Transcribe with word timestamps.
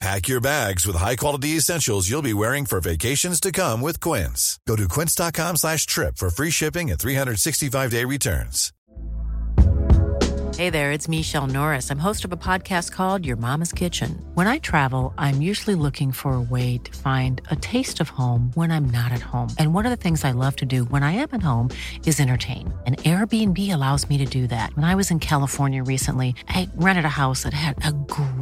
Pack 0.00 0.28
your 0.28 0.40
bags 0.40 0.86
with 0.86 0.94
high-quality 0.94 1.56
essentials 1.56 2.08
you'll 2.08 2.22
be 2.22 2.32
wearing 2.32 2.66
for 2.66 2.80
vacations 2.80 3.40
to 3.40 3.50
come 3.50 3.80
with 3.80 3.98
Quince. 3.98 4.60
Go 4.64 4.76
to 4.76 4.86
quince.com 4.86 5.56
slash 5.56 5.86
trip 5.86 6.18
for 6.18 6.30
free 6.30 6.50
shipping 6.50 6.88
and 6.90 7.00
365-day 7.00 8.04
returns. 8.04 8.72
Hey 10.58 10.70
there, 10.70 10.90
it's 10.90 11.08
Michelle 11.08 11.46
Norris. 11.46 11.88
I'm 11.88 12.00
host 12.00 12.24
of 12.24 12.32
a 12.32 12.36
podcast 12.36 12.90
called 12.90 13.24
Your 13.24 13.36
Mama's 13.36 13.72
Kitchen. 13.72 14.20
When 14.34 14.48
I 14.48 14.58
travel, 14.58 15.14
I'm 15.16 15.40
usually 15.40 15.76
looking 15.76 16.10
for 16.10 16.32
a 16.34 16.40
way 16.40 16.78
to 16.78 16.98
find 16.98 17.40
a 17.48 17.54
taste 17.54 18.00
of 18.00 18.08
home 18.08 18.50
when 18.54 18.72
I'm 18.72 18.86
not 18.86 19.12
at 19.12 19.20
home. 19.20 19.50
And 19.56 19.72
one 19.72 19.86
of 19.86 19.90
the 19.90 19.96
things 19.96 20.24
I 20.24 20.32
love 20.32 20.56
to 20.56 20.66
do 20.66 20.82
when 20.86 21.04
I 21.04 21.12
am 21.12 21.28
at 21.30 21.42
home 21.42 21.70
is 22.06 22.18
entertain. 22.18 22.76
And 22.88 22.98
Airbnb 22.98 23.72
allows 23.72 24.08
me 24.08 24.18
to 24.18 24.24
do 24.24 24.48
that. 24.48 24.74
When 24.74 24.84
I 24.84 24.96
was 24.96 25.12
in 25.12 25.20
California 25.20 25.84
recently, 25.84 26.34
I 26.48 26.68
rented 26.74 27.04
a 27.04 27.08
house 27.08 27.44
that 27.44 27.54
had 27.54 27.76
a 27.86 27.92
great 27.92 28.37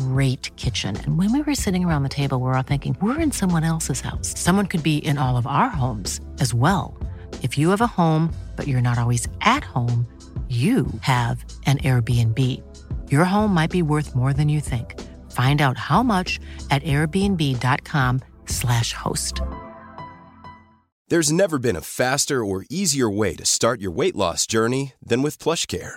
kitchen. 0.56 0.96
And 0.96 1.18
when 1.18 1.30
we 1.32 1.42
were 1.42 1.54
sitting 1.54 1.84
around 1.84 2.04
the 2.04 2.08
table, 2.08 2.38
we 2.38 2.44
we're 2.44 2.56
all 2.56 2.62
thinking, 2.62 2.96
we're 3.02 3.20
in 3.20 3.32
someone 3.32 3.64
else's 3.64 4.00
house. 4.00 4.32
Someone 4.38 4.66
could 4.66 4.82
be 4.82 4.96
in 4.96 5.18
all 5.18 5.36
of 5.36 5.46
our 5.46 5.68
homes 5.68 6.22
as 6.40 6.54
well. 6.54 6.96
If 7.42 7.58
you 7.58 7.68
have 7.68 7.82
a 7.82 7.86
home, 7.86 8.32
but 8.56 8.66
you're 8.66 8.80
not 8.80 8.98
always 8.98 9.28
at 9.42 9.62
home, 9.62 10.06
you 10.48 10.86
have 11.00 11.44
an 11.66 11.78
Airbnb. 11.78 12.62
Your 13.10 13.24
home 13.24 13.52
might 13.52 13.70
be 13.70 13.82
worth 13.82 14.14
more 14.14 14.32
than 14.32 14.48
you 14.48 14.60
think. 14.60 14.94
Find 15.32 15.60
out 15.60 15.76
how 15.76 16.04
much 16.04 16.38
at 16.70 16.84
airbnb.com/slash 16.84 18.92
host. 18.92 19.40
There's 21.08 21.32
never 21.32 21.58
been 21.58 21.74
a 21.76 21.80
faster 21.80 22.44
or 22.44 22.64
easier 22.70 23.10
way 23.10 23.34
to 23.36 23.44
start 23.44 23.80
your 23.80 23.90
weight 23.90 24.14
loss 24.16 24.46
journey 24.46 24.92
than 25.04 25.22
with 25.22 25.38
PlushCare. 25.38 25.96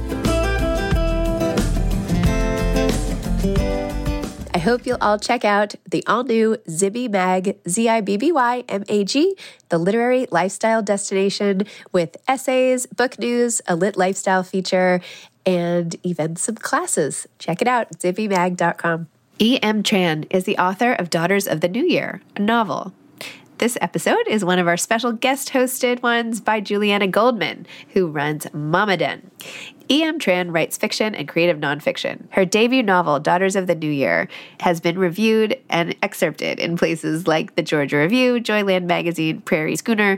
I 4.53 4.57
hope 4.57 4.85
you'll 4.85 4.97
all 4.99 5.17
check 5.17 5.45
out 5.45 5.75
the 5.89 6.05
all 6.07 6.25
new 6.25 6.57
Zibby 6.67 7.09
Mag, 7.09 7.57
Z 7.69 7.87
I 7.87 8.01
B 8.01 8.17
B 8.17 8.33
Y 8.33 8.65
M 8.67 8.83
A 8.89 9.05
G, 9.05 9.35
the 9.69 9.77
literary 9.77 10.27
lifestyle 10.29 10.81
destination 10.81 11.63
with 11.93 12.17
essays, 12.27 12.85
book 12.85 13.17
news, 13.17 13.61
a 13.65 13.77
lit 13.77 13.95
lifestyle 13.95 14.43
feature, 14.43 14.99
and 15.45 15.95
even 16.03 16.35
some 16.35 16.55
classes. 16.55 17.27
Check 17.39 17.61
it 17.61 17.67
out, 17.67 17.91
zibbymag.com. 17.99 19.07
E.M. 19.39 19.83
Tran 19.83 20.27
is 20.29 20.43
the 20.43 20.57
author 20.57 20.91
of 20.93 21.09
Daughters 21.09 21.47
of 21.47 21.61
the 21.61 21.69
New 21.69 21.85
Year, 21.85 22.21
a 22.35 22.41
novel. 22.41 22.93
This 23.57 23.77
episode 23.79 24.27
is 24.27 24.43
one 24.43 24.59
of 24.59 24.67
our 24.67 24.75
special 24.75 25.13
guest 25.13 25.51
hosted 25.51 26.01
ones 26.01 26.41
by 26.41 26.59
Julianna 26.59 27.07
Goldman, 27.07 27.67
who 27.93 28.07
runs 28.07 28.51
Mama 28.53 28.97
Den. 28.97 29.31
E.M. 29.91 30.19
Tran 30.19 30.53
writes 30.53 30.77
fiction 30.77 31.13
and 31.13 31.27
creative 31.27 31.57
nonfiction. 31.57 32.25
Her 32.29 32.45
debut 32.45 32.81
novel, 32.81 33.19
Daughters 33.19 33.57
of 33.57 33.67
the 33.67 33.75
New 33.75 33.91
Year, 33.91 34.29
has 34.61 34.79
been 34.79 34.97
reviewed 34.97 35.59
and 35.69 35.93
excerpted 36.01 36.61
in 36.61 36.77
places 36.77 37.27
like 37.27 37.55
the 37.55 37.61
Georgia 37.61 37.97
Review, 37.97 38.35
Joyland 38.35 38.85
Magazine, 38.85 39.41
Prairie 39.41 39.75
Schooner, 39.75 40.17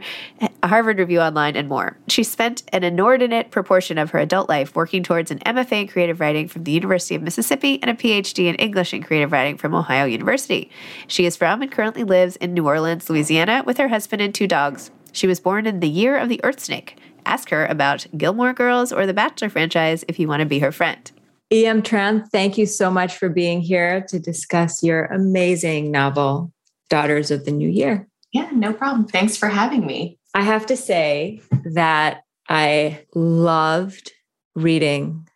Harvard 0.64 1.00
Review 1.00 1.22
Online, 1.22 1.56
and 1.56 1.68
more. 1.68 1.98
She 2.08 2.24
spent 2.24 2.62
an 2.72 2.84
inordinate 2.84 3.50
proportion 3.50 3.98
of 3.98 4.12
her 4.12 4.20
adult 4.20 4.48
life 4.48 4.76
working 4.76 5.02
towards 5.02 5.32
an 5.32 5.40
MFA 5.40 5.82
in 5.82 5.88
creative 5.88 6.20
writing 6.20 6.48
from 6.48 6.66
the 6.66 6.72
University 6.72 7.16
of 7.16 7.24
Mississippi 7.24 7.82
and 7.82 7.90
a 7.90 7.96
PhD 7.96 8.46
in 8.46 8.56
English 8.56 8.94
and 8.94 9.04
creative 9.04 9.32
writing 9.32 9.58
from 9.58 9.74
Ohio 9.74 10.06
University. 10.06 10.70
She 11.08 11.26
is 11.26 11.36
from 11.36 11.64
and 11.64 11.72
currently 11.72 12.04
lives 12.04 12.36
in 12.36 12.54
New 12.54 12.68
Orleans, 12.68 13.10
Louisiana, 13.10 13.64
with 13.66 13.80
her 13.80 13.88
husband 13.88 14.22
and 14.22 14.36
two 14.36 14.48
dogs. 14.48 14.92
She 15.12 15.26
was 15.26 15.40
born 15.40 15.66
in 15.66 15.80
the 15.80 15.90
year 15.90 16.16
of 16.16 16.30
the 16.30 16.40
Earth 16.44 16.60
Snake 16.60 16.96
ask 17.26 17.50
her 17.50 17.66
about 17.66 18.06
Gilmore 18.18 18.54
Girls 18.54 18.92
or 18.92 19.06
the 19.06 19.14
Bachelor 19.14 19.50
franchise 19.50 20.04
if 20.08 20.20
you 20.20 20.28
want 20.28 20.42
to 20.42 20.46
be 20.46 20.60
her 20.60 20.72
friend. 20.72 21.12
E.M. 21.52 21.84
Tran, 21.84 22.28
thank 22.32 22.58
you 22.58 22.66
so 22.66 22.90
much 22.90 23.18
for 23.18 23.30
being 23.30 23.62
here 23.62 24.06
to 24.10 24.20
discuss 24.20 24.82
your 24.82 25.06
amazing 25.06 25.92
novel, 25.92 26.52
Daughters 26.90 27.30
of 27.30 27.46
the 27.46 27.52
New 27.52 27.70
Year. 27.70 28.08
Yeah, 28.32 28.50
no 28.52 28.74
problem. 28.74 29.06
Thanks 29.06 29.38
for 29.38 29.48
having 29.48 29.86
me. 29.86 30.18
I 30.34 30.42
have 30.42 30.66
to 30.68 30.78
say 30.78 31.42
that 31.66 32.24
I 32.50 33.06
loved 33.14 34.12
reading 34.56 35.28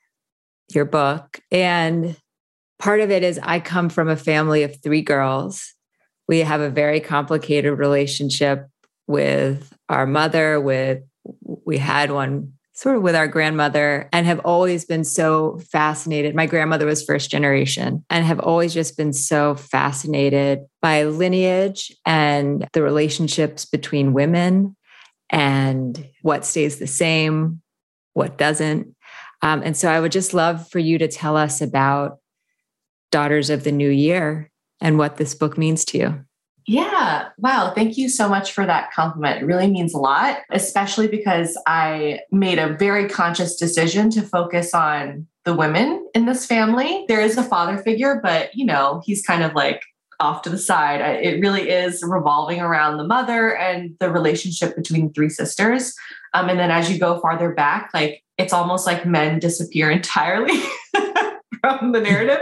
your 0.74 0.86
book. 0.86 1.40
And 1.52 2.16
part 2.80 3.00
of 3.00 3.12
it 3.12 3.24
is 3.24 3.40
I 3.42 3.60
come 3.60 3.90
from 3.90 4.10
a 4.10 4.16
family 4.16 4.64
of 4.64 4.82
three 4.82 5.02
girls. 5.02 5.74
We 6.28 6.40
have 6.40 6.62
a 6.62 6.70
very 6.70 7.00
complicated 7.00 7.78
relationship 7.78 8.68
with 9.06 9.72
our 9.88 10.06
mother, 10.06 10.60
with 10.60 11.04
we 11.68 11.78
had 11.78 12.10
one 12.12 12.54
sort 12.74 12.96
of 12.96 13.02
with 13.02 13.16
our 13.16 13.28
grandmother 13.28 14.08
and 14.14 14.26
have 14.26 14.40
always 14.46 14.86
been 14.86 15.04
so 15.04 15.60
fascinated. 15.70 16.34
My 16.34 16.46
grandmother 16.46 16.86
was 16.86 17.04
first 17.04 17.30
generation 17.30 18.06
and 18.10 18.24
have 18.24 18.40
always 18.40 18.74
just 18.74 18.96
been 18.96 19.12
so 19.12 19.56
fascinated 19.56 20.60
by 20.82 21.04
lineage 21.04 21.92
and 22.06 22.68
the 22.72 22.84
relationships 22.84 23.66
between 23.66 24.14
women 24.14 24.76
and 25.30 26.08
what 26.22 26.46
stays 26.46 26.80
the 26.80 26.88
same, 26.88 27.62
what 28.14 28.38
doesn't. 28.38 28.96
Um, 29.42 29.62
and 29.64 29.76
so 29.76 29.90
I 29.90 30.00
would 30.00 30.12
just 30.12 30.34
love 30.34 30.70
for 30.70 30.80
you 30.80 30.98
to 31.00 31.08
tell 31.08 31.36
us 31.36 31.62
about 31.62 32.20
Daughters 33.12 33.50
of 33.50 33.64
the 33.64 33.72
New 33.72 33.90
Year 33.90 34.52
and 34.80 34.98
what 34.98 35.18
this 35.18 35.36
book 35.36 35.58
means 35.58 35.84
to 35.86 35.98
you. 35.98 36.26
Yeah. 36.68 37.30
Wow. 37.38 37.72
Thank 37.74 37.98
you 37.98 38.10
so 38.10 38.28
much 38.28 38.52
for 38.52 38.66
that 38.66 38.92
compliment. 38.92 39.42
It 39.42 39.46
really 39.46 39.72
means 39.72 39.94
a 39.94 40.00
lot, 40.00 40.40
especially 40.52 41.08
because 41.08 41.58
I 41.66 42.20
made 42.30 42.60
a 42.60 42.74
very 42.74 43.08
conscious 43.08 43.56
decision 43.56 44.10
to 44.12 44.22
focus 44.22 44.74
on 44.74 45.28
the 45.46 45.56
women 45.56 46.06
in 46.14 46.26
this 46.26 46.46
family. 46.46 47.06
There 47.08 47.22
is 47.22 47.38
a 47.38 47.44
father 47.44 47.78
figure, 47.78 48.20
but 48.22 48.54
you 48.54 48.66
know, 48.66 49.02
he's 49.06 49.26
kind 49.26 49.44
of 49.44 49.54
like 49.54 49.82
off 50.20 50.42
to 50.42 50.50
the 50.50 50.58
side. 50.58 51.00
It 51.24 51.40
really 51.40 51.70
is 51.70 52.04
revolving 52.06 52.60
around 52.60 52.98
the 52.98 53.08
mother 53.08 53.56
and 53.56 53.96
the 54.02 54.12
relationship 54.12 54.76
between 54.76 55.14
three 55.14 55.30
sisters. 55.30 55.94
Um, 56.34 56.50
and 56.50 56.60
then 56.60 56.72
as 56.72 56.92
you 56.92 57.00
go 57.00 57.20
farther 57.22 57.54
back, 57.54 57.92
like 57.94 58.24
it's 58.38 58.52
almost 58.52 58.86
like 58.86 59.06
men 59.06 59.40
disappear 59.40 59.90
entirely. 59.92 60.62
From 61.78 61.92
the 61.92 62.02
narrative. 62.02 62.40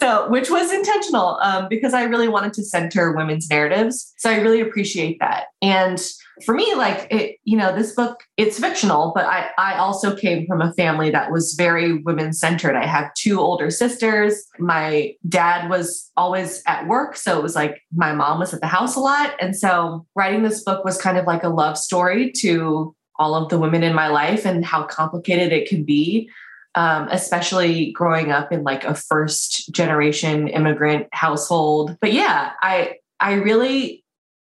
So, 0.00 0.28
which 0.28 0.50
was 0.50 0.72
intentional 0.72 1.38
um, 1.42 1.66
because 1.68 1.92
I 1.94 2.04
really 2.04 2.28
wanted 2.28 2.52
to 2.54 2.64
center 2.64 3.12
women's 3.12 3.50
narratives. 3.50 4.14
So 4.18 4.30
I 4.30 4.36
really 4.40 4.60
appreciate 4.60 5.18
that. 5.20 5.46
And 5.60 6.00
for 6.44 6.54
me, 6.54 6.74
like 6.74 7.08
it, 7.10 7.36
you 7.44 7.56
know, 7.56 7.74
this 7.74 7.94
book, 7.94 8.22
it's 8.36 8.58
fictional, 8.60 9.12
but 9.14 9.24
I, 9.24 9.48
I 9.58 9.78
also 9.78 10.14
came 10.14 10.46
from 10.46 10.60
a 10.60 10.72
family 10.74 11.10
that 11.10 11.32
was 11.32 11.54
very 11.54 11.94
women 11.94 12.32
centered. 12.32 12.76
I 12.76 12.86
have 12.86 13.12
two 13.14 13.40
older 13.40 13.70
sisters. 13.70 14.44
My 14.58 15.14
dad 15.28 15.68
was 15.68 16.10
always 16.16 16.62
at 16.66 16.86
work. 16.86 17.16
So 17.16 17.38
it 17.38 17.42
was 17.42 17.56
like 17.56 17.82
my 17.92 18.12
mom 18.12 18.38
was 18.38 18.54
at 18.54 18.60
the 18.60 18.66
house 18.66 18.94
a 18.94 19.00
lot. 19.00 19.34
And 19.40 19.56
so 19.56 20.06
writing 20.14 20.42
this 20.42 20.62
book 20.62 20.84
was 20.84 21.00
kind 21.00 21.18
of 21.18 21.26
like 21.26 21.42
a 21.42 21.48
love 21.48 21.76
story 21.76 22.30
to 22.38 22.94
all 23.18 23.34
of 23.34 23.48
the 23.48 23.58
women 23.58 23.82
in 23.82 23.94
my 23.94 24.06
life 24.06 24.46
and 24.46 24.64
how 24.64 24.84
complicated 24.84 25.52
it 25.52 25.68
can 25.68 25.82
be 25.84 26.30
um, 26.78 27.08
especially 27.10 27.90
growing 27.90 28.30
up 28.30 28.52
in 28.52 28.62
like 28.62 28.84
a 28.84 28.94
first 28.94 29.74
generation 29.74 30.46
immigrant 30.46 31.08
household. 31.12 31.96
But 32.00 32.12
yeah, 32.12 32.52
I 32.62 32.98
I 33.18 33.32
really 33.32 34.04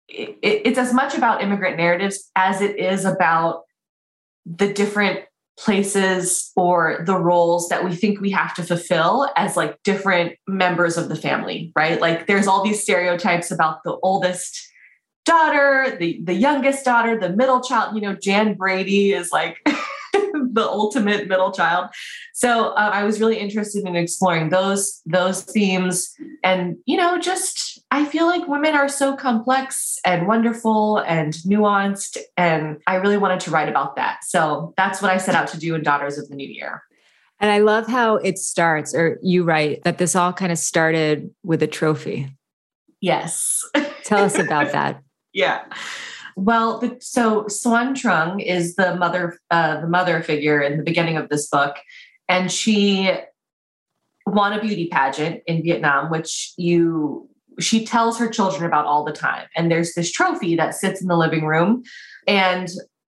it, 0.08 0.38
it's 0.40 0.78
as 0.78 0.94
much 0.94 1.16
about 1.16 1.42
immigrant 1.42 1.78
narratives 1.78 2.30
as 2.36 2.60
it 2.60 2.78
is 2.78 3.04
about 3.04 3.62
the 4.46 4.72
different 4.72 5.24
places 5.58 6.52
or 6.54 7.02
the 7.06 7.18
roles 7.18 7.68
that 7.70 7.84
we 7.84 7.92
think 7.92 8.20
we 8.20 8.30
have 8.30 8.54
to 8.54 8.62
fulfill 8.62 9.28
as 9.36 9.56
like 9.56 9.82
different 9.82 10.34
members 10.46 10.96
of 10.96 11.08
the 11.08 11.16
family, 11.16 11.72
right? 11.74 12.00
Like 12.00 12.28
there's 12.28 12.46
all 12.46 12.62
these 12.62 12.80
stereotypes 12.80 13.50
about 13.50 13.82
the 13.82 13.98
oldest 14.00 14.64
daughter, 15.24 15.96
the 15.98 16.20
the 16.22 16.34
youngest 16.34 16.84
daughter, 16.84 17.18
the 17.18 17.30
middle 17.30 17.60
child, 17.60 17.96
you 17.96 18.00
know, 18.00 18.14
Jan 18.14 18.54
Brady 18.54 19.12
is 19.12 19.32
like 19.32 19.58
the 20.52 20.66
ultimate 20.66 21.28
middle 21.28 21.52
child. 21.52 21.90
So 22.34 22.68
uh, 22.70 22.90
I 22.92 23.04
was 23.04 23.20
really 23.20 23.38
interested 23.38 23.86
in 23.86 23.96
exploring 23.96 24.50
those 24.50 25.00
those 25.06 25.42
themes, 25.42 26.14
and 26.42 26.76
you 26.86 26.96
know, 26.96 27.18
just 27.18 27.80
I 27.90 28.04
feel 28.04 28.26
like 28.26 28.48
women 28.48 28.74
are 28.74 28.88
so 28.88 29.16
complex 29.16 29.98
and 30.04 30.26
wonderful 30.26 30.98
and 30.98 31.34
nuanced, 31.46 32.18
and 32.36 32.78
I 32.86 32.96
really 32.96 33.18
wanted 33.18 33.40
to 33.40 33.50
write 33.50 33.68
about 33.68 33.96
that. 33.96 34.24
So 34.24 34.74
that's 34.76 35.02
what 35.02 35.10
I 35.10 35.18
set 35.18 35.34
out 35.34 35.48
to 35.48 35.58
do 35.58 35.74
in 35.74 35.82
Daughters 35.82 36.18
of 36.18 36.28
the 36.28 36.34
New 36.34 36.48
Year. 36.48 36.82
And 37.40 37.50
I 37.50 37.58
love 37.58 37.88
how 37.88 38.16
it 38.16 38.38
starts, 38.38 38.94
or 38.94 39.18
you 39.20 39.42
write 39.42 39.82
that 39.82 39.98
this 39.98 40.14
all 40.14 40.32
kind 40.32 40.52
of 40.52 40.58
started 40.58 41.34
with 41.42 41.62
a 41.62 41.66
trophy. 41.66 42.32
Yes. 43.00 43.64
Tell 44.04 44.24
us 44.24 44.38
about 44.38 44.70
that. 44.72 45.02
yeah. 45.32 45.64
Well, 46.36 46.78
the, 46.78 46.96
so 47.00 47.44
Xuan 47.44 47.94
Trung 47.94 48.42
is 48.42 48.76
the 48.76 48.96
mother, 48.96 49.38
uh, 49.50 49.80
the 49.80 49.88
mother 49.88 50.22
figure 50.22 50.60
in 50.60 50.76
the 50.78 50.82
beginning 50.82 51.16
of 51.16 51.28
this 51.28 51.48
book, 51.48 51.76
and 52.28 52.50
she 52.50 53.12
won 54.26 54.52
a 54.52 54.60
beauty 54.60 54.88
pageant 54.88 55.42
in 55.46 55.62
Vietnam, 55.62 56.10
which 56.10 56.52
you 56.56 57.28
she 57.60 57.84
tells 57.84 58.18
her 58.18 58.28
children 58.28 58.64
about 58.64 58.86
all 58.86 59.04
the 59.04 59.12
time. 59.12 59.46
And 59.54 59.70
there's 59.70 59.92
this 59.92 60.10
trophy 60.10 60.56
that 60.56 60.74
sits 60.74 61.02
in 61.02 61.08
the 61.08 61.16
living 61.16 61.44
room, 61.44 61.82
and 62.26 62.68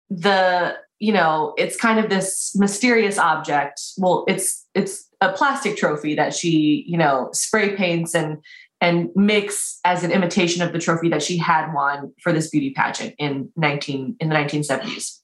the 0.09 0.75
you 0.99 1.13
know 1.13 1.53
it's 1.57 1.75
kind 1.77 1.99
of 1.99 2.09
this 2.09 2.55
mysterious 2.55 3.17
object. 3.17 3.81
Well, 3.97 4.25
it's 4.27 4.65
it's 4.73 5.07
a 5.21 5.31
plastic 5.31 5.77
trophy 5.77 6.15
that 6.15 6.33
she 6.33 6.83
you 6.87 6.97
know 6.97 7.29
spray 7.33 7.75
paints 7.75 8.15
and 8.15 8.39
and 8.83 9.09
mix 9.15 9.79
as 9.83 10.03
an 10.03 10.11
imitation 10.11 10.61
of 10.61 10.73
the 10.73 10.79
trophy 10.79 11.09
that 11.09 11.23
she 11.23 11.37
had 11.37 11.73
won 11.73 12.13
for 12.21 12.31
this 12.31 12.49
beauty 12.49 12.71
pageant 12.71 13.15
in 13.17 13.49
19 13.55 14.17
in 14.19 14.29
the 14.29 14.35
1970s 14.35 15.19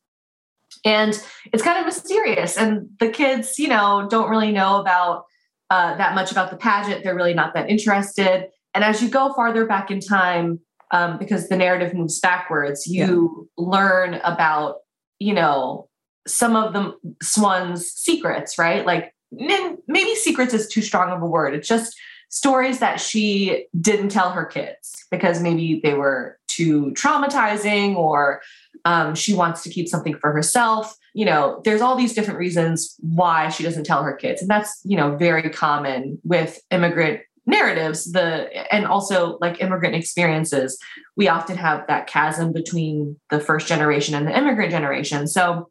and 0.86 1.22
it's 1.52 1.64
kind 1.64 1.78
of 1.78 1.86
mysterious 1.86 2.58
and 2.58 2.90
the 3.00 3.10
kids 3.10 3.60
you 3.60 3.68
know 3.68 4.08
don't 4.10 4.30
really 4.30 4.52
know 4.52 4.80
about 4.80 5.26
uh, 5.70 5.96
that 5.98 6.16
much 6.16 6.32
about 6.32 6.50
the 6.50 6.58
pageant. 6.58 7.04
They're 7.04 7.16
really 7.16 7.34
not 7.34 7.54
that 7.54 7.70
interested. 7.70 8.48
And 8.74 8.84
as 8.84 9.02
you 9.02 9.10
go 9.10 9.34
farther 9.34 9.66
back 9.66 9.92
in 9.92 10.00
time 10.00 10.60
um, 10.92 11.20
because 11.20 11.48
the 11.48 11.56
narrative 11.56 11.94
moves 11.94 12.20
backwards 12.20 12.88
you 12.88 13.48
yeah. 13.58 13.64
learn 13.64 14.16
about 14.24 14.78
you 15.20 15.34
know 15.34 15.88
some 16.28 16.56
of 16.56 16.74
the 16.74 16.96
Xuan's 17.24 17.92
secrets 17.92 18.58
right? 18.58 18.86
Like 18.86 19.14
maybe 19.32 20.16
secrets 20.16 20.54
is 20.54 20.68
too 20.68 20.82
strong 20.82 21.12
of 21.12 21.22
a 21.22 21.28
word. 21.28 21.54
It's 21.54 21.68
just 21.68 21.96
stories 22.30 22.80
that 22.80 23.00
she 23.00 23.66
didn't 23.80 24.10
tell 24.10 24.32
her 24.32 24.46
kids 24.46 25.06
because 25.12 25.42
maybe 25.42 25.82
they 25.84 25.94
were 25.94 26.38
too 26.48 26.92
traumatizing 26.92 27.96
or 27.96 28.42
um, 28.86 29.16
she 29.16 29.34
wants 29.34 29.64
to 29.64 29.70
keep 29.70 29.88
something 29.88 30.16
for 30.16 30.32
herself. 30.32 30.96
You 31.14 31.26
know 31.26 31.62
there's 31.66 31.82
all 31.82 31.96
these 31.96 32.14
different 32.14 32.40
reasons 32.40 32.96
why 33.00 33.50
she 33.50 33.64
doesn't 33.64 33.86
tell 33.86 34.04
her 34.04 34.16
kids. 34.16 34.42
And 34.42 34.50
that's 34.50 34.80
you 34.86 34.96
know 34.96 35.16
very 35.18 35.50
common 35.50 36.20
with 36.24 36.60
immigrant 36.72 37.22
narratives 37.46 38.12
the 38.12 38.48
and 38.74 38.86
also 38.86 39.38
like 39.42 39.62
immigrant 39.62 39.96
experiences. 39.96 40.78
We 41.18 41.28
often 41.28 41.58
have 41.58 41.88
that 41.88 42.08
chasm 42.08 42.54
between 42.54 43.18
the 43.30 43.40
first 43.40 43.68
generation 43.68 44.16
and 44.16 44.28
the 44.28 44.38
immigrant 44.38 44.72
generation. 44.72 45.28
So 45.28 45.70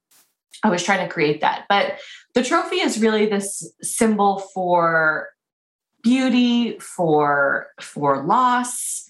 i 0.65 0.69
was 0.69 0.83
trying 0.83 1.07
to 1.07 1.13
create 1.13 1.41
that. 1.41 1.67
But 1.69 2.01
the 2.35 2.43
trophy 2.43 2.77
is 2.77 3.01
really 3.01 3.27
this 3.27 3.73
symbol 3.81 4.41
for 4.53 5.29
beauty, 6.03 6.79
for 6.79 7.69
for 7.81 8.25
loss, 8.25 9.05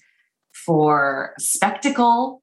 for 0.53 1.33
spectacle, 1.39 2.41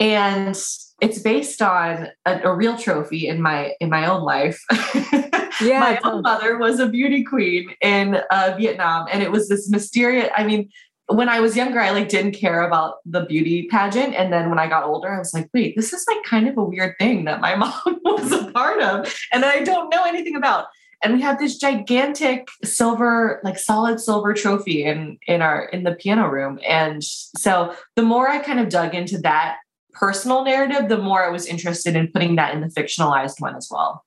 and 0.00 0.56
it's 1.00 1.18
based 1.22 1.62
on 1.62 2.08
a, 2.26 2.40
a 2.44 2.54
real 2.54 2.76
trophy 2.76 3.28
in 3.28 3.40
my 3.40 3.74
in 3.80 3.90
my 3.90 4.06
own 4.06 4.22
life. 4.22 4.62
Yeah, 5.60 5.80
my 5.80 6.00
own 6.02 6.22
mother 6.22 6.58
was 6.58 6.80
a 6.80 6.88
beauty 6.88 7.22
queen 7.22 7.68
in 7.80 8.20
uh, 8.30 8.56
Vietnam, 8.58 9.06
and 9.12 9.22
it 9.22 9.30
was 9.30 9.48
this 9.48 9.70
mysterious. 9.70 10.28
I 10.36 10.44
mean, 10.44 10.70
when 11.06 11.28
I 11.28 11.40
was 11.40 11.56
younger, 11.56 11.80
I 11.80 11.90
like 11.90 12.08
didn't 12.08 12.32
care 12.32 12.62
about 12.62 12.96
the 13.04 13.24
beauty 13.24 13.68
pageant. 13.70 14.14
And 14.14 14.32
then 14.32 14.48
when 14.50 14.58
I 14.58 14.68
got 14.68 14.84
older, 14.84 15.12
I 15.12 15.18
was 15.18 15.34
like, 15.34 15.48
wait, 15.52 15.76
this 15.76 15.92
is 15.92 16.04
like 16.08 16.22
kind 16.24 16.48
of 16.48 16.56
a 16.56 16.64
weird 16.64 16.96
thing 16.98 17.24
that 17.24 17.40
my 17.40 17.54
mom 17.56 17.72
was 18.04 18.32
a 18.32 18.50
part 18.52 18.80
of 18.82 19.14
and 19.32 19.44
I 19.44 19.62
don't 19.62 19.90
know 19.90 20.04
anything 20.04 20.36
about 20.36 20.66
and 21.02 21.14
we 21.14 21.20
have 21.20 21.38
this 21.38 21.58
gigantic 21.58 22.48
silver 22.64 23.40
like 23.44 23.58
solid 23.58 24.00
silver 24.00 24.32
trophy 24.32 24.84
in 24.84 25.18
in 25.26 25.42
our 25.42 25.64
in 25.66 25.82
the 25.82 25.94
piano 25.94 26.28
room 26.28 26.58
and 26.66 27.02
so 27.02 27.74
the 27.96 28.02
more 28.02 28.28
i 28.28 28.38
kind 28.38 28.60
of 28.60 28.68
dug 28.68 28.94
into 28.94 29.18
that 29.18 29.58
personal 29.92 30.44
narrative 30.44 30.88
the 30.88 30.98
more 30.98 31.24
i 31.24 31.30
was 31.30 31.46
interested 31.46 31.96
in 31.96 32.08
putting 32.08 32.36
that 32.36 32.54
in 32.54 32.60
the 32.60 32.68
fictionalized 32.68 33.40
one 33.40 33.56
as 33.56 33.68
well 33.70 34.04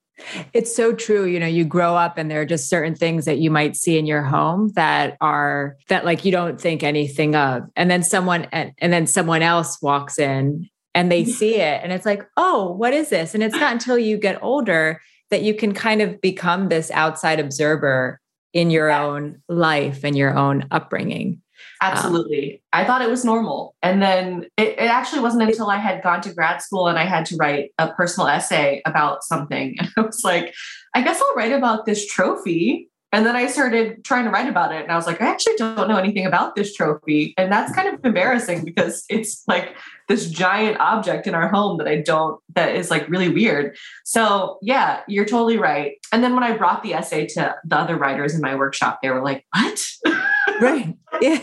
it's 0.53 0.73
so 0.73 0.93
true. 0.93 1.25
You 1.25 1.39
know, 1.39 1.45
you 1.45 1.65
grow 1.65 1.95
up 1.95 2.17
and 2.17 2.31
there 2.31 2.41
are 2.41 2.45
just 2.45 2.69
certain 2.69 2.95
things 2.95 3.25
that 3.25 3.39
you 3.39 3.51
might 3.51 3.75
see 3.75 3.97
in 3.97 4.05
your 4.05 4.21
home 4.21 4.71
that 4.75 5.17
are 5.19 5.75
that 5.89 6.05
like 6.05 6.23
you 6.23 6.31
don't 6.31 6.59
think 6.59 6.83
anything 6.83 7.35
of. 7.35 7.63
And 7.75 7.91
then 7.91 8.01
someone 8.01 8.47
and, 8.51 8.71
and 8.77 8.93
then 8.93 9.07
someone 9.07 9.41
else 9.41 9.81
walks 9.81 10.17
in 10.17 10.69
and 10.93 11.11
they 11.11 11.25
see 11.39 11.55
it 11.55 11.81
and 11.83 11.91
it's 11.91 12.05
like, 12.05 12.25
"Oh, 12.37 12.71
what 12.71 12.93
is 12.93 13.09
this?" 13.09 13.33
And 13.33 13.43
it's 13.43 13.55
not 13.55 13.73
until 13.73 13.97
you 13.97 14.17
get 14.17 14.41
older 14.41 15.01
that 15.35 15.43
you 15.43 15.53
can 15.53 15.73
kind 15.73 16.01
of 16.01 16.21
become 16.21 16.69
this 16.69 16.89
outside 16.91 17.41
observer 17.41 18.21
in 18.53 18.71
your 18.71 18.87
yeah. 18.87 19.03
own 19.03 19.41
life 19.49 20.05
and 20.05 20.17
your 20.17 20.33
own 20.33 20.65
upbringing. 20.71 21.41
Absolutely. 21.81 22.53
Um, 22.53 22.59
I 22.71 22.85
thought 22.85 23.01
it 23.01 23.09
was 23.09 23.25
normal. 23.25 23.75
And 23.83 24.01
then 24.01 24.45
it, 24.55 24.79
it, 24.79 24.89
actually 24.89 25.21
wasn't 25.21 25.43
until 25.43 25.69
I 25.69 25.75
had 25.75 26.01
gone 26.01 26.21
to 26.21 26.33
grad 26.33 26.61
school 26.61 26.87
and 26.87 26.97
I 26.97 27.03
had 27.03 27.25
to 27.25 27.35
write 27.35 27.71
a 27.77 27.91
personal 27.91 28.29
essay 28.29 28.81
about 28.85 29.25
something. 29.25 29.75
And 29.77 29.89
I 29.97 30.01
was 30.03 30.21
like, 30.23 30.53
I 30.93 31.01
guess 31.01 31.21
I'll 31.21 31.35
write 31.35 31.51
about 31.51 31.85
this 31.85 32.07
trophy 32.07 32.89
and 33.11 33.25
then 33.25 33.35
I 33.35 33.47
started 33.47 34.03
trying 34.03 34.25
to 34.25 34.29
write 34.29 34.49
about 34.49 34.73
it. 34.73 34.83
And 34.83 34.91
I 34.91 34.95
was 34.95 35.07
like, 35.07 35.21
I 35.21 35.27
actually 35.27 35.55
don't 35.55 35.87
know 35.87 35.97
anything 35.97 36.25
about 36.25 36.55
this 36.55 36.73
trophy. 36.73 37.33
And 37.37 37.51
that's 37.51 37.73
kind 37.73 37.87
of 37.87 38.03
embarrassing 38.03 38.65
because 38.65 39.05
it's 39.09 39.43
like 39.47 39.75
this 40.09 40.29
giant 40.29 40.79
object 40.79 41.25
in 41.25 41.33
our 41.33 41.47
home 41.47 41.77
that 41.77 41.87
I 41.87 42.01
don't, 42.01 42.41
that 42.55 42.75
is 42.75 42.91
like 42.91 43.07
really 43.07 43.29
weird. 43.29 43.77
So 44.03 44.57
yeah, 44.61 45.01
you're 45.07 45.25
totally 45.25 45.57
right. 45.57 45.93
And 46.11 46.23
then 46.23 46.33
when 46.33 46.43
I 46.43 46.57
brought 46.57 46.83
the 46.83 46.93
essay 46.93 47.25
to 47.27 47.55
the 47.63 47.77
other 47.77 47.95
writers 47.95 48.35
in 48.35 48.41
my 48.41 48.55
workshop, 48.55 48.99
they 49.01 49.09
were 49.09 49.23
like, 49.23 49.45
what? 49.55 49.85
right. 50.61 50.97
Yeah. 51.21 51.41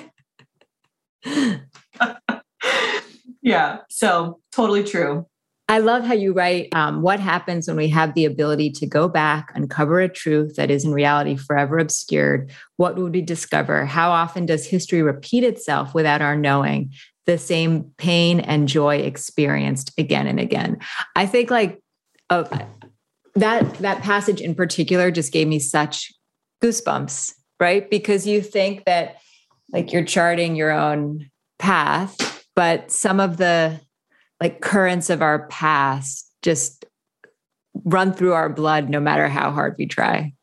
yeah. 3.43 3.79
So 3.89 4.41
totally 4.53 4.85
true. 4.85 5.27
I 5.69 5.79
love 5.79 6.05
how 6.05 6.15
you 6.15 6.33
write 6.33 6.69
um, 6.75 7.03
what 7.03 7.21
happens 7.21 7.67
when 7.67 7.77
we 7.77 7.89
have 7.89 8.15
the 8.15 8.25
ability 8.25 8.71
to 8.73 8.87
go 8.87 9.09
back, 9.09 9.53
uncover 9.55 10.01
a 10.01 10.09
truth 10.09 10.57
that 10.57 10.71
is 10.71 10.85
in 10.85 10.93
reality 10.93 11.37
forever 11.37 11.79
obscured. 11.79 12.51
What 12.77 12.97
would 12.97 13.13
we 13.15 13.23
discover? 13.23 13.87
How 13.87 14.11
often 14.11 14.45
does 14.45 14.67
history 14.67 15.03
repeat 15.03 15.45
itself 15.45 15.95
without 15.95 16.21
our 16.21 16.37
knowing? 16.37 16.93
The 17.27 17.39
same 17.39 17.85
pain 17.97 18.41
and 18.41 18.67
joy 18.67 18.97
experienced 18.97 19.93
again 19.97 20.27
and 20.27 20.41
again. 20.41 20.79
I 21.15 21.27
think 21.27 21.51
like 21.51 21.81
uh, 22.29 22.45
that 23.37 23.75
that 23.79 24.03
passage 24.03 24.41
in 24.41 24.55
particular 24.55 25.11
just 25.11 25.33
gave 25.33 25.47
me 25.47 25.61
such 25.61 26.13
goosebumps, 26.63 27.33
right? 27.61 27.89
Because 27.89 28.27
you 28.27 28.43
think 28.43 28.85
that 28.85 29.19
like 29.73 29.93
you're 29.93 30.05
charting 30.05 30.57
your 30.57 30.73
own 30.73 31.31
path, 31.59 32.45
but 32.55 32.91
some 32.91 33.21
of 33.21 33.37
the 33.37 33.81
like 34.43 34.61
currents 34.61 35.09
of 35.09 35.23
our 35.23 35.47
past 35.47 36.29
just 36.43 36.85
run 37.85 38.13
through 38.13 38.33
our 38.33 38.49
blood 38.49 38.91
no 38.91 38.99
matter 38.99 39.29
how 39.29 39.53
hard 39.53 39.77
we 39.79 39.87
try. 39.87 40.35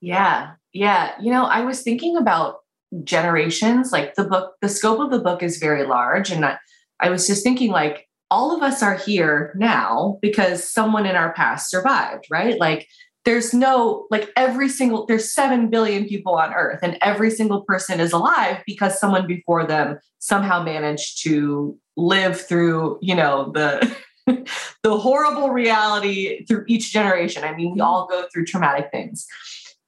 Yeah. 0.00 0.52
Yeah. 0.72 1.12
You 1.20 1.30
know, 1.30 1.44
I 1.44 1.60
was 1.60 1.82
thinking 1.82 2.16
about 2.16 2.60
generations, 3.04 3.92
like 3.92 4.14
the 4.14 4.24
book, 4.24 4.54
the 4.62 4.68
scope 4.70 5.00
of 5.00 5.10
the 5.10 5.18
book 5.18 5.42
is 5.42 5.58
very 5.58 5.84
large. 5.84 6.30
And 6.30 6.42
I, 6.42 6.56
I 7.00 7.10
was 7.10 7.26
just 7.26 7.42
thinking, 7.42 7.70
like, 7.70 8.08
all 8.30 8.56
of 8.56 8.62
us 8.62 8.82
are 8.82 8.96
here 8.96 9.52
now 9.56 10.18
because 10.22 10.64
someone 10.64 11.04
in 11.04 11.14
our 11.14 11.34
past 11.34 11.68
survived, 11.68 12.24
right? 12.30 12.58
Like, 12.58 12.88
there's 13.28 13.52
no, 13.52 14.06
like, 14.10 14.30
every 14.36 14.70
single, 14.70 15.04
there's 15.04 15.30
7 15.30 15.68
billion 15.68 16.06
people 16.06 16.36
on 16.36 16.54
earth, 16.54 16.78
and 16.82 16.96
every 17.02 17.30
single 17.30 17.60
person 17.60 18.00
is 18.00 18.10
alive 18.10 18.62
because 18.64 18.98
someone 18.98 19.26
before 19.26 19.66
them 19.66 19.98
somehow 20.18 20.62
managed 20.62 21.22
to 21.24 21.76
live 21.98 22.40
through, 22.40 22.98
you 23.02 23.14
know, 23.14 23.52
the 23.52 23.94
the 24.82 24.98
horrible 24.98 25.50
reality 25.50 26.46
through 26.46 26.64
each 26.68 26.90
generation. 26.90 27.44
I 27.44 27.54
mean, 27.54 27.74
we 27.74 27.80
all 27.80 28.06
go 28.06 28.26
through 28.32 28.46
traumatic 28.46 28.88
things. 28.90 29.26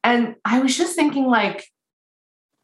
And 0.05 0.35
I 0.45 0.61
was 0.61 0.77
just 0.77 0.95
thinking 0.95 1.27
like 1.27 1.65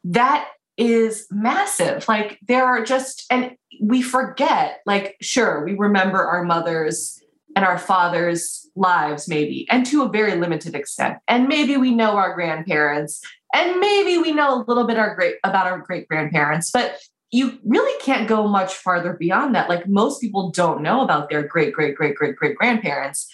that 0.03 0.47
is 0.77 1.25
massive. 1.31 2.07
Like 2.07 2.37
there 2.47 2.65
are 2.65 2.83
just 2.83 3.25
and 3.31 3.55
we 3.81 4.03
forget 4.03 4.81
like 4.85 5.15
sure, 5.21 5.65
we 5.65 5.73
remember 5.73 6.23
our 6.23 6.43
mothers 6.43 7.19
and 7.57 7.65
our 7.65 7.79
fathers' 7.79 8.69
lives 8.75 9.27
maybe 9.27 9.65
and 9.71 9.83
to 9.83 10.03
a 10.03 10.09
very 10.09 10.35
limited 10.35 10.75
extent. 10.75 11.17
And 11.27 11.47
maybe 11.47 11.75
we 11.75 11.89
know 11.89 12.15
our 12.15 12.35
grandparents 12.35 13.19
and 13.51 13.79
maybe 13.79 14.19
we 14.19 14.31
know 14.31 14.53
a 14.53 14.65
little 14.67 14.85
bit 14.85 14.99
our 14.99 15.15
great 15.15 15.37
about 15.43 15.65
our 15.65 15.79
great 15.79 16.07
grandparents, 16.07 16.69
but 16.69 16.99
you 17.31 17.57
really 17.65 17.99
can't 17.99 18.27
go 18.27 18.47
much 18.47 18.75
farther 18.75 19.13
beyond 19.13 19.55
that. 19.55 19.69
Like 19.69 19.87
most 19.87 20.21
people 20.21 20.51
don't 20.51 20.83
know 20.83 21.01
about 21.01 21.31
their 21.31 21.47
great, 21.47 21.73
great, 21.73 21.95
great, 21.95 22.15
great, 22.15 22.35
great 22.35 22.55
grandparents. 22.55 23.27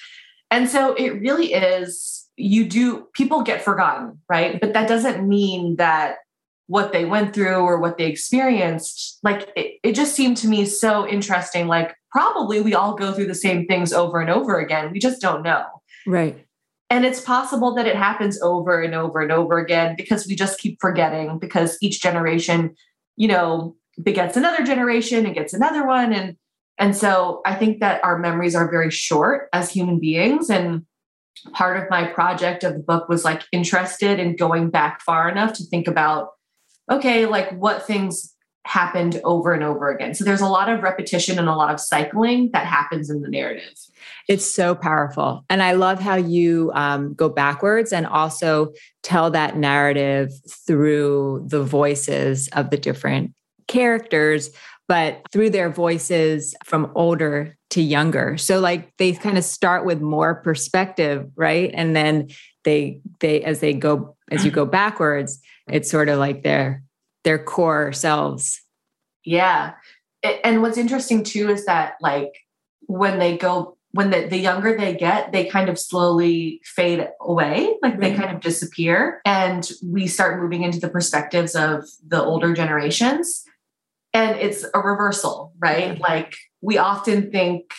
And 0.50 0.70
so 0.70 0.94
it 0.94 1.20
really 1.20 1.53
is, 1.53 2.25
you 2.38 2.63
do, 2.63 3.10
people 3.13 3.42
get 3.42 3.62
forgotten, 3.62 4.22
right? 4.30 4.58
But 4.62 4.72
that 4.72 4.88
doesn't 4.88 5.27
mean 5.27 5.75
that 5.75 6.20
what 6.67 6.93
they 6.93 7.05
went 7.05 7.34
through 7.34 7.58
or 7.58 7.79
what 7.79 7.98
they 7.98 8.05
experienced, 8.05 9.20
like 9.24 9.50
it, 9.55 9.79
it 9.84 9.93
just 9.93 10.15
seemed 10.15 10.38
to 10.38 10.48
me 10.48 10.65
so 10.65 11.08
interesting. 11.08 11.67
Like 11.67 11.96
probably 12.12 12.62
we 12.62 12.74
all 12.74 12.96
go 12.96 13.12
through 13.12 13.27
the 13.27 13.36
same 13.36 13.65
things 13.65 13.91
over 13.91 14.20
and 14.20 14.29
over 14.29 14.60
again. 14.60 14.91
We 14.91 15.00
just 15.00 15.22
don't 15.22 15.43
know. 15.43 15.65
Right. 16.08 16.46
And 16.89 17.05
it's 17.05 17.22
possible 17.22 17.74
that 17.75 17.88
it 17.88 17.96
happens 17.96 18.41
over 18.41 18.82
and 18.82 18.93
over 18.93 19.22
and 19.22 19.32
over 19.32 19.58
again 19.58 19.96
because 19.98 20.27
we 20.27 20.36
just 20.36 20.60
keep 20.60 20.77
forgetting 20.79 21.39
because 21.39 21.77
each 21.82 22.01
generation, 22.01 22.75
you 23.15 23.27
know, 23.27 23.75
begets 24.01 24.38
another 24.38 24.63
generation 24.63 25.25
and 25.25 25.36
gets 25.36 25.53
another 25.53 25.86
one 25.86 26.13
and 26.13 26.36
and 26.79 26.96
so 26.96 27.41
i 27.46 27.53
think 27.53 27.79
that 27.79 28.03
our 28.03 28.17
memories 28.17 28.55
are 28.55 28.70
very 28.70 28.89
short 28.89 29.50
as 29.53 29.70
human 29.70 30.00
beings 30.00 30.50
and 30.50 30.84
part 31.51 31.77
of 31.77 31.89
my 31.89 32.05
project 32.05 32.63
of 32.63 32.74
the 32.74 32.79
book 32.79 33.08
was 33.08 33.24
like 33.24 33.43
interested 33.51 34.20
in 34.20 34.36
going 34.36 34.70
back 34.70 35.01
far 35.01 35.29
enough 35.29 35.53
to 35.53 35.63
think 35.65 35.88
about 35.88 36.29
okay 36.91 37.25
like 37.25 37.49
what 37.51 37.85
things 37.85 38.35
happened 38.65 39.19
over 39.25 39.51
and 39.51 39.63
over 39.63 39.91
again 39.91 40.13
so 40.13 40.23
there's 40.23 40.39
a 40.39 40.47
lot 40.47 40.69
of 40.69 40.81
repetition 40.81 41.37
and 41.37 41.49
a 41.49 41.55
lot 41.55 41.73
of 41.73 41.81
cycling 41.81 42.49
that 42.53 42.65
happens 42.65 43.09
in 43.09 43.21
the 43.21 43.27
narrative 43.27 43.73
it's 44.29 44.45
so 44.45 44.73
powerful 44.73 45.43
and 45.49 45.61
i 45.61 45.73
love 45.73 45.99
how 45.99 46.15
you 46.15 46.71
um, 46.73 47.13
go 47.13 47.27
backwards 47.27 47.91
and 47.91 48.07
also 48.07 48.71
tell 49.01 49.29
that 49.29 49.57
narrative 49.57 50.31
through 50.65 51.43
the 51.47 51.61
voices 51.61 52.47
of 52.53 52.69
the 52.69 52.77
different 52.77 53.33
characters, 53.67 54.49
but 54.87 55.21
through 55.31 55.49
their 55.49 55.69
voices 55.69 56.55
from 56.63 56.91
older 56.95 57.57
to 57.71 57.81
younger. 57.81 58.37
So 58.37 58.59
like 58.59 58.95
they 58.97 59.13
kind 59.13 59.37
of 59.37 59.43
start 59.43 59.85
with 59.85 60.01
more 60.01 60.35
perspective, 60.35 61.29
right? 61.35 61.71
And 61.73 61.95
then 61.95 62.29
they 62.63 63.01
they 63.19 63.41
as 63.43 63.59
they 63.59 63.73
go 63.73 64.15
as 64.31 64.45
you 64.45 64.51
go 64.51 64.65
backwards, 64.65 65.41
it's 65.67 65.89
sort 65.89 66.10
of 66.10 66.20
like 66.20 66.43
their 66.43 66.84
their 67.24 67.39
core 67.39 67.93
selves. 67.93 68.62
Yeah. 69.24 69.74
And 70.43 70.62
what's 70.62 70.77
interesting 70.77 71.24
too 71.24 71.50
is 71.50 71.65
that 71.65 71.96
like 72.01 72.32
when 72.82 73.20
they 73.20 73.38
go 73.38 73.77
when 73.91 74.10
the, 74.10 74.27
the 74.27 74.38
younger 74.38 74.75
they 74.75 74.96
get, 74.96 75.32
they 75.32 75.46
kind 75.46 75.70
of 75.70 75.77
slowly 75.77 76.60
fade 76.63 77.08
away, 77.22 77.75
like 77.84 78.00
they 78.00 78.15
kind 78.15 78.36
of 78.36 78.41
disappear. 78.41 79.22
And 79.24 79.70
we 79.84 80.08
start 80.08 80.41
moving 80.41 80.63
into 80.63 80.79
the 80.79 80.89
perspectives 80.89 81.55
of 81.55 81.86
the 82.05 82.22
older 82.22 82.53
generations 82.53 83.46
and 84.13 84.38
it's 84.38 84.65
a 84.74 84.79
reversal, 84.79 85.53
right? 85.60 86.00
Like 86.00 86.36
we 86.62 86.77
often 86.77 87.32
think 87.32 87.72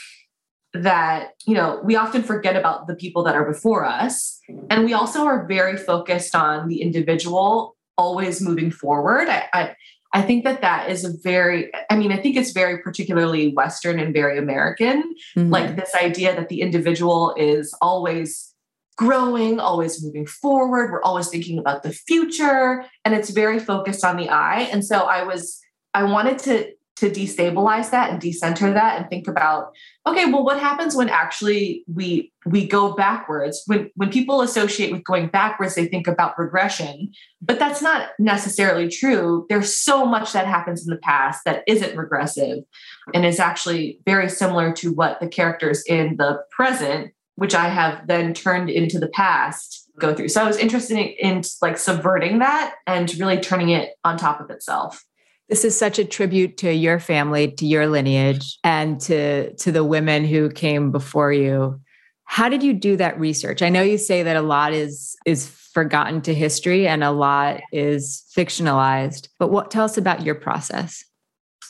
that, 0.74 1.34
you 1.46 1.54
know, 1.54 1.80
we 1.84 1.96
often 1.96 2.22
forget 2.22 2.56
about 2.56 2.86
the 2.86 2.96
people 2.96 3.22
that 3.24 3.34
are 3.34 3.50
before 3.50 3.84
us. 3.84 4.40
And 4.70 4.84
we 4.84 4.92
also 4.92 5.24
are 5.24 5.46
very 5.46 5.76
focused 5.76 6.34
on 6.34 6.68
the 6.68 6.82
individual 6.82 7.76
always 7.96 8.40
moving 8.40 8.72
forward. 8.72 9.28
I, 9.28 9.44
I, 9.52 9.76
I 10.12 10.22
think 10.22 10.44
that 10.44 10.60
that 10.62 10.90
is 10.90 11.04
a 11.04 11.12
very, 11.22 11.70
I 11.90 11.96
mean, 11.96 12.12
I 12.12 12.16
think 12.16 12.36
it's 12.36 12.50
very 12.50 12.78
particularly 12.78 13.52
Western 13.54 14.00
and 14.00 14.12
very 14.12 14.36
American. 14.36 15.14
Mm-hmm. 15.36 15.50
Like 15.50 15.76
this 15.76 15.94
idea 15.94 16.34
that 16.34 16.48
the 16.48 16.60
individual 16.60 17.34
is 17.38 17.76
always 17.80 18.52
growing, 18.96 19.60
always 19.60 20.04
moving 20.04 20.26
forward. 20.26 20.90
We're 20.90 21.02
always 21.02 21.28
thinking 21.28 21.58
about 21.58 21.82
the 21.82 21.92
future. 21.92 22.84
And 23.04 23.14
it's 23.14 23.30
very 23.30 23.58
focused 23.58 24.04
on 24.04 24.16
the 24.16 24.28
I. 24.28 24.62
And 24.62 24.84
so 24.84 25.00
I 25.00 25.22
was, 25.22 25.60
I 25.94 26.04
wanted 26.04 26.38
to 26.40 26.72
to 26.96 27.10
destabilize 27.10 27.90
that 27.90 28.10
and 28.10 28.20
decenter 28.20 28.72
that 28.72 28.98
and 28.98 29.08
think 29.08 29.26
about 29.26 29.72
okay 30.06 30.26
well 30.26 30.44
what 30.44 30.60
happens 30.60 30.94
when 30.94 31.08
actually 31.08 31.84
we 31.92 32.32
we 32.46 32.66
go 32.66 32.92
backwards? 32.92 33.62
When 33.66 33.90
when 33.94 34.10
people 34.10 34.42
associate 34.42 34.92
with 34.92 35.04
going 35.04 35.28
backwards 35.28 35.74
they 35.74 35.86
think 35.86 36.06
about 36.06 36.38
regression 36.38 37.12
but 37.42 37.58
that's 37.58 37.82
not 37.82 38.10
necessarily 38.18 38.88
true. 38.88 39.46
There's 39.48 39.76
so 39.76 40.06
much 40.06 40.32
that 40.32 40.46
happens 40.46 40.86
in 40.86 40.90
the 40.90 41.00
past 41.00 41.44
that 41.44 41.62
isn't 41.66 41.96
regressive 41.96 42.64
and 43.12 43.26
is 43.26 43.38
actually 43.38 43.98
very 44.06 44.30
similar 44.30 44.72
to 44.74 44.92
what 44.92 45.20
the 45.20 45.28
characters 45.28 45.82
in 45.86 46.16
the 46.16 46.42
present 46.50 47.12
which 47.36 47.54
i 47.54 47.68
have 47.68 48.06
then 48.06 48.32
turned 48.32 48.70
into 48.70 48.98
the 48.98 49.08
past 49.08 49.90
go 49.98 50.14
through. 50.14 50.28
So 50.28 50.42
i 50.42 50.46
was 50.46 50.58
interested 50.58 50.98
in, 50.98 51.36
in 51.36 51.42
like 51.62 51.78
subverting 51.78 52.38
that 52.40 52.74
and 52.86 53.12
really 53.16 53.40
turning 53.40 53.70
it 53.70 53.94
on 54.04 54.16
top 54.16 54.40
of 54.40 54.50
itself 54.50 55.04
this 55.48 55.64
is 55.64 55.78
such 55.78 55.98
a 55.98 56.04
tribute 56.04 56.56
to 56.58 56.72
your 56.72 56.98
family, 56.98 57.50
to 57.52 57.66
your 57.66 57.86
lineage, 57.86 58.58
and 58.64 59.00
to, 59.02 59.54
to 59.56 59.70
the 59.70 59.84
women 59.84 60.24
who 60.24 60.50
came 60.50 60.90
before 60.90 61.32
you. 61.32 61.80
How 62.24 62.48
did 62.48 62.62
you 62.62 62.72
do 62.72 62.96
that 62.96 63.20
research? 63.20 63.60
I 63.60 63.68
know 63.68 63.82
you 63.82 63.98
say 63.98 64.22
that 64.22 64.36
a 64.36 64.42
lot 64.42 64.72
is 64.72 65.16
is 65.26 65.46
forgotten 65.46 66.22
to 66.22 66.32
history 66.32 66.86
and 66.86 67.02
a 67.04 67.10
lot 67.10 67.60
is 67.72 68.24
fictionalized, 68.34 69.28
but 69.38 69.50
what 69.50 69.70
tell 69.70 69.84
us 69.84 69.98
about 69.98 70.22
your 70.22 70.34
process? 70.34 71.04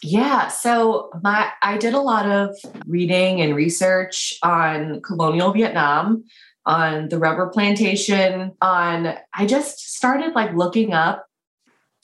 Yeah, 0.02 0.48
so 0.48 1.10
my 1.22 1.50
I 1.62 1.78
did 1.78 1.94
a 1.94 2.00
lot 2.00 2.26
of 2.26 2.54
reading 2.86 3.40
and 3.40 3.56
research 3.56 4.34
on 4.42 5.00
colonial 5.00 5.52
Vietnam, 5.52 6.24
on 6.66 7.08
the 7.08 7.18
rubber 7.18 7.48
plantation, 7.48 8.52
on 8.60 9.14
I 9.34 9.46
just 9.46 9.96
started 9.96 10.34
like 10.34 10.54
looking 10.54 10.92
up 10.92 11.26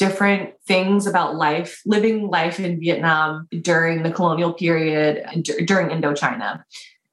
different 0.00 0.54
things 0.66 1.06
about 1.06 1.36
life, 1.36 1.82
living 1.84 2.28
life 2.28 2.58
in 2.58 2.80
Vietnam 2.80 3.46
during 3.60 4.02
the 4.02 4.10
colonial 4.10 4.54
period, 4.54 5.22
during 5.66 5.88
Indochina. 5.88 6.64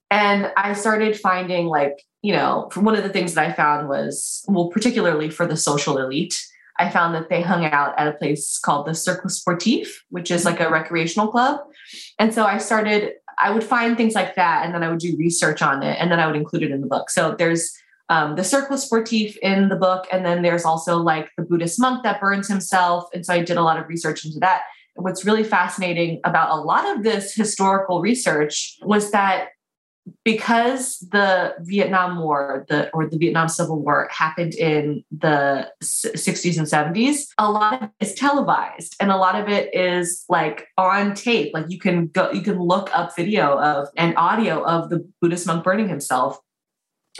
And 0.09 0.53
I 0.55 0.71
started 0.71 1.19
finding, 1.19 1.65
like, 1.65 2.01
you 2.21 2.31
know, 2.31 2.69
one 2.75 2.95
of 2.95 3.03
the 3.03 3.09
things 3.09 3.33
that 3.33 3.45
I 3.45 3.51
found 3.51 3.89
was, 3.89 4.41
well, 4.47 4.69
particularly 4.69 5.29
for 5.29 5.45
the 5.45 5.57
social 5.57 5.97
elite, 5.97 6.41
I 6.79 6.89
found 6.89 7.13
that 7.13 7.27
they 7.27 7.41
hung 7.41 7.65
out 7.65 7.93
at 7.99 8.07
a 8.07 8.13
place 8.13 8.57
called 8.57 8.87
the 8.87 8.91
Cercle 8.91 9.29
Sportif, 9.29 9.89
which 10.09 10.31
is 10.31 10.45
like 10.45 10.61
a 10.61 10.69
recreational 10.69 11.27
club. 11.27 11.59
And 12.17 12.33
so 12.33 12.45
I 12.45 12.57
started, 12.57 13.15
I 13.37 13.51
would 13.51 13.65
find 13.65 13.97
things 13.97 14.15
like 14.15 14.35
that 14.35 14.63
and 14.63 14.73
then 14.73 14.81
I 14.81 14.89
would 14.89 14.99
do 14.99 15.17
research 15.19 15.61
on 15.61 15.83
it 15.83 15.97
and 15.99 16.09
then 16.09 16.21
I 16.21 16.27
would 16.27 16.37
include 16.37 16.63
it 16.63 16.71
in 16.71 16.79
the 16.79 16.87
book. 16.87 17.09
So 17.09 17.35
there's 17.37 17.73
um, 18.09 18.35
the 18.35 18.43
Cercle 18.43 18.77
Sportif 18.77 19.37
in 19.37 19.69
the 19.69 19.75
book. 19.75 20.07
And 20.11 20.25
then 20.25 20.41
there's 20.41 20.65
also 20.65 20.97
like 20.97 21.29
the 21.37 21.43
Buddhist 21.43 21.79
monk 21.79 22.03
that 22.03 22.21
burns 22.21 22.47
himself. 22.47 23.05
And 23.13 23.25
so 23.25 23.33
I 23.33 23.43
did 23.43 23.57
a 23.57 23.63
lot 23.63 23.79
of 23.79 23.87
research 23.87 24.25
into 24.25 24.39
that. 24.39 24.61
And 24.95 25.03
what's 25.03 25.25
really 25.25 25.43
fascinating 25.43 26.21
about 26.23 26.49
a 26.49 26.61
lot 26.61 26.87
of 26.95 27.03
this 27.03 27.35
historical 27.35 28.01
research 28.01 28.77
was 28.81 29.11
that 29.11 29.49
because 30.23 30.99
the 31.11 31.53
Vietnam 31.59 32.19
War, 32.19 32.65
the 32.69 32.89
or 32.93 33.09
the 33.09 33.17
Vietnam 33.17 33.49
Civil 33.49 33.81
War 33.81 34.07
happened 34.09 34.53
in 34.55 35.03
the 35.11 35.69
60s 35.83 36.57
and 36.57 36.65
70s, 36.65 37.27
a 37.37 37.51
lot 37.51 37.73
of 37.73 37.89
it 37.99 38.05
is 38.05 38.13
televised 38.13 38.95
and 39.01 39.11
a 39.11 39.17
lot 39.17 39.35
of 39.39 39.49
it 39.49 39.73
is 39.75 40.23
like 40.29 40.67
on 40.77 41.13
tape. 41.13 41.53
Like 41.53 41.65
you 41.67 41.77
can 41.77 42.07
go, 42.07 42.31
you 42.31 42.41
can 42.41 42.57
look 42.57 42.89
up 42.93 43.15
video 43.17 43.59
of 43.59 43.89
and 43.97 44.15
audio 44.15 44.63
of 44.63 44.89
the 44.89 45.05
Buddhist 45.21 45.45
monk 45.45 45.63
burning 45.63 45.89
himself. 45.89 46.39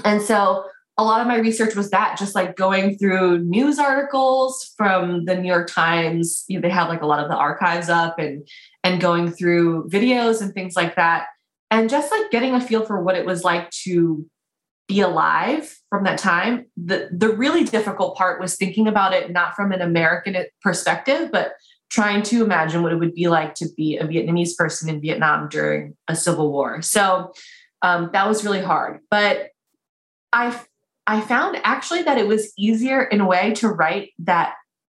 And 0.05 0.21
so 0.21 0.63
a 0.97 1.03
lot 1.03 1.21
of 1.21 1.27
my 1.27 1.37
research 1.37 1.75
was 1.75 1.91
that 1.91 2.17
just 2.17 2.33
like 2.33 2.55
going 2.55 2.97
through 2.97 3.39
news 3.39 3.77
articles 3.77 4.73
from 4.75 5.25
the 5.25 5.35
New 5.35 5.47
York 5.47 5.69
Times. 5.69 6.43
You 6.47 6.57
know, 6.57 6.67
they 6.67 6.73
have 6.73 6.89
like 6.89 7.03
a 7.03 7.05
lot 7.05 7.19
of 7.19 7.29
the 7.29 7.35
archives 7.35 7.87
up 7.89 8.17
and 8.17 8.47
and 8.83 8.99
going 8.99 9.31
through 9.31 9.89
videos 9.89 10.41
and 10.41 10.53
things 10.53 10.75
like 10.75 10.95
that. 10.95 11.27
And 11.69 11.89
just 11.89 12.11
like 12.11 12.31
getting 12.31 12.55
a 12.55 12.61
feel 12.61 12.85
for 12.85 13.03
what 13.03 13.15
it 13.15 13.25
was 13.25 13.43
like 13.43 13.69
to 13.83 14.25
be 14.87 15.01
alive 15.01 15.77
from 15.89 16.03
that 16.05 16.17
time. 16.17 16.65
The 16.77 17.09
the 17.11 17.29
really 17.29 17.63
difficult 17.63 18.17
part 18.17 18.41
was 18.41 18.55
thinking 18.55 18.87
about 18.87 19.13
it 19.13 19.31
not 19.31 19.55
from 19.55 19.71
an 19.71 19.81
American 19.81 20.35
perspective, 20.61 21.29
but 21.31 21.53
trying 21.89 22.21
to 22.21 22.43
imagine 22.43 22.81
what 22.81 22.91
it 22.91 22.97
would 22.97 23.13
be 23.13 23.27
like 23.27 23.53
to 23.55 23.67
be 23.77 23.97
a 23.97 24.05
Vietnamese 24.05 24.55
person 24.55 24.89
in 24.89 24.99
Vietnam 24.99 25.47
during 25.47 25.95
a 26.07 26.15
civil 26.15 26.51
war. 26.51 26.81
So 26.81 27.33
um, 27.81 28.09
that 28.13 28.27
was 28.27 28.43
really 28.43 28.61
hard. 28.61 28.99
But 29.11 29.49
I 30.33 30.59
I 31.07 31.21
found 31.21 31.57
actually 31.63 32.03
that 32.03 32.17
it 32.17 32.27
was 32.27 32.51
easier 32.57 33.01
in 33.01 33.21
a 33.21 33.25
way 33.25 33.53
to 33.55 33.69
write 33.69 34.11
that 34.19 34.55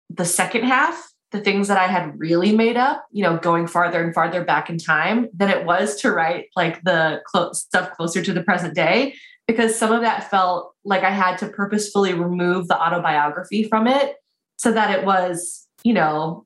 the 0.10 0.26
second 0.26 0.66
half, 0.66 1.10
the 1.32 1.40
things 1.40 1.70
that 1.70 1.78
I 1.78 1.88
had 1.88 2.20
really 2.20 2.54
made 2.54 2.76
up, 2.76 3.06
you 3.12 3.24
know, 3.24 3.38
going 3.38 3.66
farther 3.66 4.04
and 4.04 4.14
farther 4.14 4.44
back 4.44 4.70
in 4.70 4.78
time 4.78 5.30
than 5.34 5.50
it 5.50 5.66
was 5.66 5.96
to 6.02 6.12
write 6.12 6.48
like 6.58 6.84
the 6.84 7.22
stuff 7.54 7.94
closer 7.94 8.22
to 8.22 8.34
the 8.34 8.44
present 8.44 8.76
day 8.76 9.16
because 9.48 9.78
some 9.78 9.94
of 9.94 10.02
that 10.02 10.30
felt 10.30 10.74
like 10.84 11.04
I 11.04 11.12
had 11.12 11.38
to 11.40 11.48
purposefully 11.48 12.14
remove 12.14 12.68
the 12.68 12.80
autobiography 12.80 13.64
from 13.64 13.88
it 13.88 14.16
so 14.58 14.74
that 14.74 14.92
it 14.92 15.06
was, 15.06 15.68
you 15.84 15.94
know, 15.94 16.46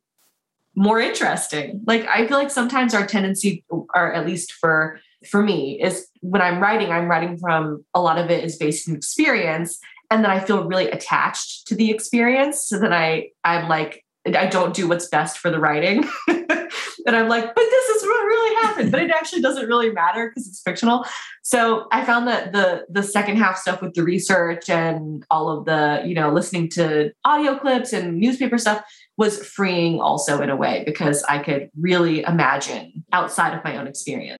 more 0.75 1.00
interesting. 1.00 1.81
Like 1.88 2.05
I 2.05 2.27
feel 2.27 2.38
like 2.38 2.51
sometimes 2.51 2.93
our 2.93 3.07
tendency, 3.07 3.63
or 3.69 4.13
at 4.13 4.25
least 4.25 4.53
for 4.53 5.00
for 5.27 5.41
me 5.41 5.79
is 5.82 6.08
when 6.22 6.41
I'm 6.41 6.60
writing, 6.60 6.91
I'm 6.91 7.10
writing 7.10 7.38
from 7.38 7.84
a 7.94 8.01
lot 8.01 8.17
of 8.17 8.29
it 8.29 8.44
is 8.44 8.58
based 8.58 8.88
in 8.88 8.96
experience. 8.96 9.79
And 10.12 10.24
then 10.24 10.32
I 10.32 10.39
feel 10.39 10.65
really 10.65 10.89
attached 10.89 11.67
to 11.67 11.75
the 11.75 11.91
experience. 11.91 12.67
So 12.67 12.79
then 12.79 12.94
I, 12.94 13.29
I'm 13.44 13.67
like, 13.67 14.05
I 14.25 14.48
don't 14.48 14.74
do 14.74 14.88
what's 14.88 15.08
best 15.08 15.38
for 15.38 15.51
the 15.51 15.60
writing. 15.60 16.08
and 16.27 17.15
I'm 17.15 17.27
like, 17.27 17.53
but 17.53 17.63
this 17.63 17.89
is 17.89 18.03
what 18.03 18.25
really 18.25 18.55
happened. 18.55 18.91
But 18.91 19.01
it 19.03 19.12
actually 19.12 19.41
doesn't 19.41 19.67
really 19.67 19.91
matter 19.91 20.29
because 20.29 20.48
it's 20.48 20.62
fictional. 20.62 21.05
So 21.44 21.88
I 21.91 22.03
found 22.03 22.27
that 22.27 22.51
the 22.51 22.86
the 22.89 23.03
second 23.03 23.38
half 23.38 23.58
stuff 23.58 23.82
with 23.82 23.94
the 23.94 24.03
research 24.03 24.70
and 24.70 25.24
all 25.29 25.50
of 25.50 25.65
the, 25.65 26.01
you 26.05 26.15
know, 26.15 26.32
listening 26.32 26.70
to 26.72 27.12
audio 27.24 27.58
clips 27.58 27.94
and 27.94 28.20
newspaper 28.20 28.58
stuff 28.58 28.84
was 29.17 29.46
freeing 29.46 30.01
also 30.01 30.41
in 30.41 30.50
a 30.50 30.55
way 30.55 30.84
because 30.86 31.24
I 31.24 31.39
could 31.39 31.70
really 31.79 32.24
imagine 32.24 33.03
outside 33.13 33.55
of 33.55 33.63
my 33.63 33.77
own 33.77 33.88
experience. 33.88 34.39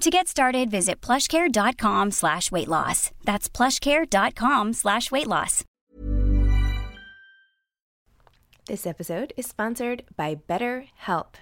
To 0.00 0.10
get 0.10 0.28
started, 0.28 0.70
visit 0.70 1.00
plushcare.com 1.00 2.12
slash 2.12 2.52
weight 2.52 2.68
loss. 2.68 3.10
That's 3.24 3.48
plushcare.com 3.48 4.72
slash 4.74 5.10
weight 5.10 5.26
loss. 5.26 5.64
This 8.66 8.86
episode 8.86 9.32
is 9.36 9.46
sponsored 9.46 10.04
by 10.14 10.36
BetterHelp. 10.48 11.34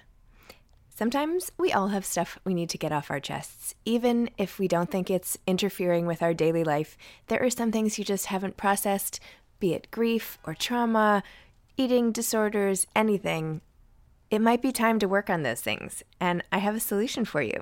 Sometimes 0.89 1.51
we 1.59 1.71
all 1.71 1.89
have 1.89 2.03
stuff 2.03 2.39
we 2.45 2.55
need 2.55 2.69
to 2.71 2.79
get 2.79 2.91
off 2.91 3.11
our 3.11 3.19
chests. 3.19 3.75
Even 3.85 4.31
if 4.39 4.57
we 4.57 4.67
don't 4.67 4.89
think 4.89 5.11
it's 5.11 5.37
interfering 5.45 6.07
with 6.07 6.23
our 6.23 6.33
daily 6.33 6.63
life, 6.63 6.97
there 7.27 7.43
are 7.43 7.51
some 7.51 7.71
things 7.71 7.99
you 7.99 8.03
just 8.03 8.25
haven't 8.27 8.57
processed, 8.57 9.19
be 9.59 9.75
it 9.75 9.91
grief 9.91 10.39
or 10.45 10.55
trauma, 10.55 11.21
eating 11.75 12.11
disorders, 12.11 12.87
anything. 12.95 13.61
It 14.31 14.39
might 14.39 14.63
be 14.63 14.71
time 14.71 14.97
to 14.97 15.07
work 15.07 15.29
on 15.29 15.43
those 15.43 15.61
things, 15.61 16.01
and 16.19 16.43
I 16.51 16.57
have 16.57 16.75
a 16.75 16.79
solution 16.79 17.23
for 17.23 17.43
you. 17.43 17.61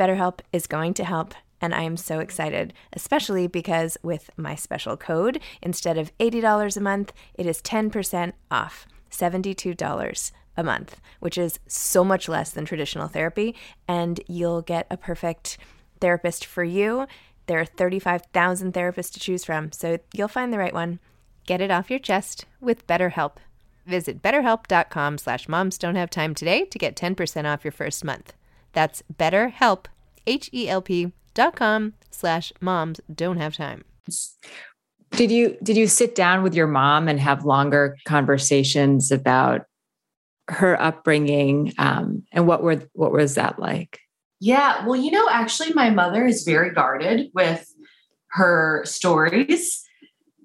BetterHelp 0.00 0.40
is 0.50 0.66
going 0.66 0.94
to 0.94 1.04
help, 1.04 1.34
and 1.60 1.74
I 1.74 1.82
am 1.82 1.98
so 1.98 2.20
excited, 2.20 2.72
especially 2.94 3.46
because 3.46 3.98
with 4.02 4.30
my 4.34 4.54
special 4.54 4.96
code, 4.96 5.40
instead 5.60 5.98
of 5.98 6.16
$80 6.16 6.74
a 6.74 6.80
month, 6.80 7.12
it 7.34 7.44
is 7.44 7.60
10% 7.60 8.32
off, 8.50 8.86
$72 9.10 10.32
a 10.56 10.64
month, 10.64 11.00
which 11.18 11.36
is 11.36 11.60
so 11.66 12.02
much 12.02 12.30
less 12.30 12.50
than 12.50 12.64
traditional 12.64 13.08
therapy, 13.08 13.54
and 13.86 14.22
you'll 14.26 14.62
get 14.62 14.86
a 14.90 14.96
perfect 14.96 15.58
therapist 16.00 16.46
for 16.46 16.64
you. 16.64 17.06
There 17.44 17.60
are 17.60 17.66
35,000 17.66 18.72
therapists 18.72 19.12
to 19.12 19.20
choose 19.20 19.44
from, 19.44 19.70
so 19.70 19.98
you'll 20.14 20.28
find 20.28 20.50
the 20.50 20.58
right 20.58 20.72
one. 20.72 20.98
Get 21.44 21.60
it 21.60 21.70
off 21.70 21.90
your 21.90 21.98
chest 21.98 22.46
with 22.58 22.86
BetterHelp. 22.86 23.32
Visit 23.86 24.22
betterhelp.com 24.22 25.18
slash 25.18 25.46
moms 25.46 25.76
don't 25.76 25.96
have 25.96 26.08
time 26.08 26.34
today 26.34 26.64
to 26.64 26.78
get 26.78 26.96
10% 26.96 27.44
off 27.44 27.66
your 27.66 27.72
first 27.72 28.02
month. 28.02 28.32
That's 28.72 29.02
BetterHelp, 29.12 29.86
H-E-L-P 30.26 31.12
dot 31.34 31.56
com 31.56 31.94
slash 32.10 32.52
moms 32.60 33.00
don't 33.12 33.38
have 33.38 33.56
time. 33.56 33.84
Did 35.12 35.30
you 35.30 35.56
did 35.62 35.76
you 35.76 35.86
sit 35.86 36.14
down 36.14 36.42
with 36.42 36.54
your 36.54 36.66
mom 36.66 37.08
and 37.08 37.18
have 37.18 37.44
longer 37.44 37.96
conversations 38.06 39.10
about 39.10 39.62
her 40.48 40.80
upbringing 40.80 41.72
um, 41.78 42.24
and 42.32 42.46
what 42.46 42.62
were 42.62 42.82
what 42.92 43.12
was 43.12 43.34
that 43.34 43.58
like? 43.58 43.98
Yeah, 44.40 44.86
well, 44.86 44.96
you 44.96 45.10
know, 45.10 45.28
actually, 45.30 45.72
my 45.74 45.90
mother 45.90 46.26
is 46.26 46.44
very 46.44 46.72
guarded 46.72 47.30
with 47.34 47.66
her 48.30 48.82
stories, 48.86 49.84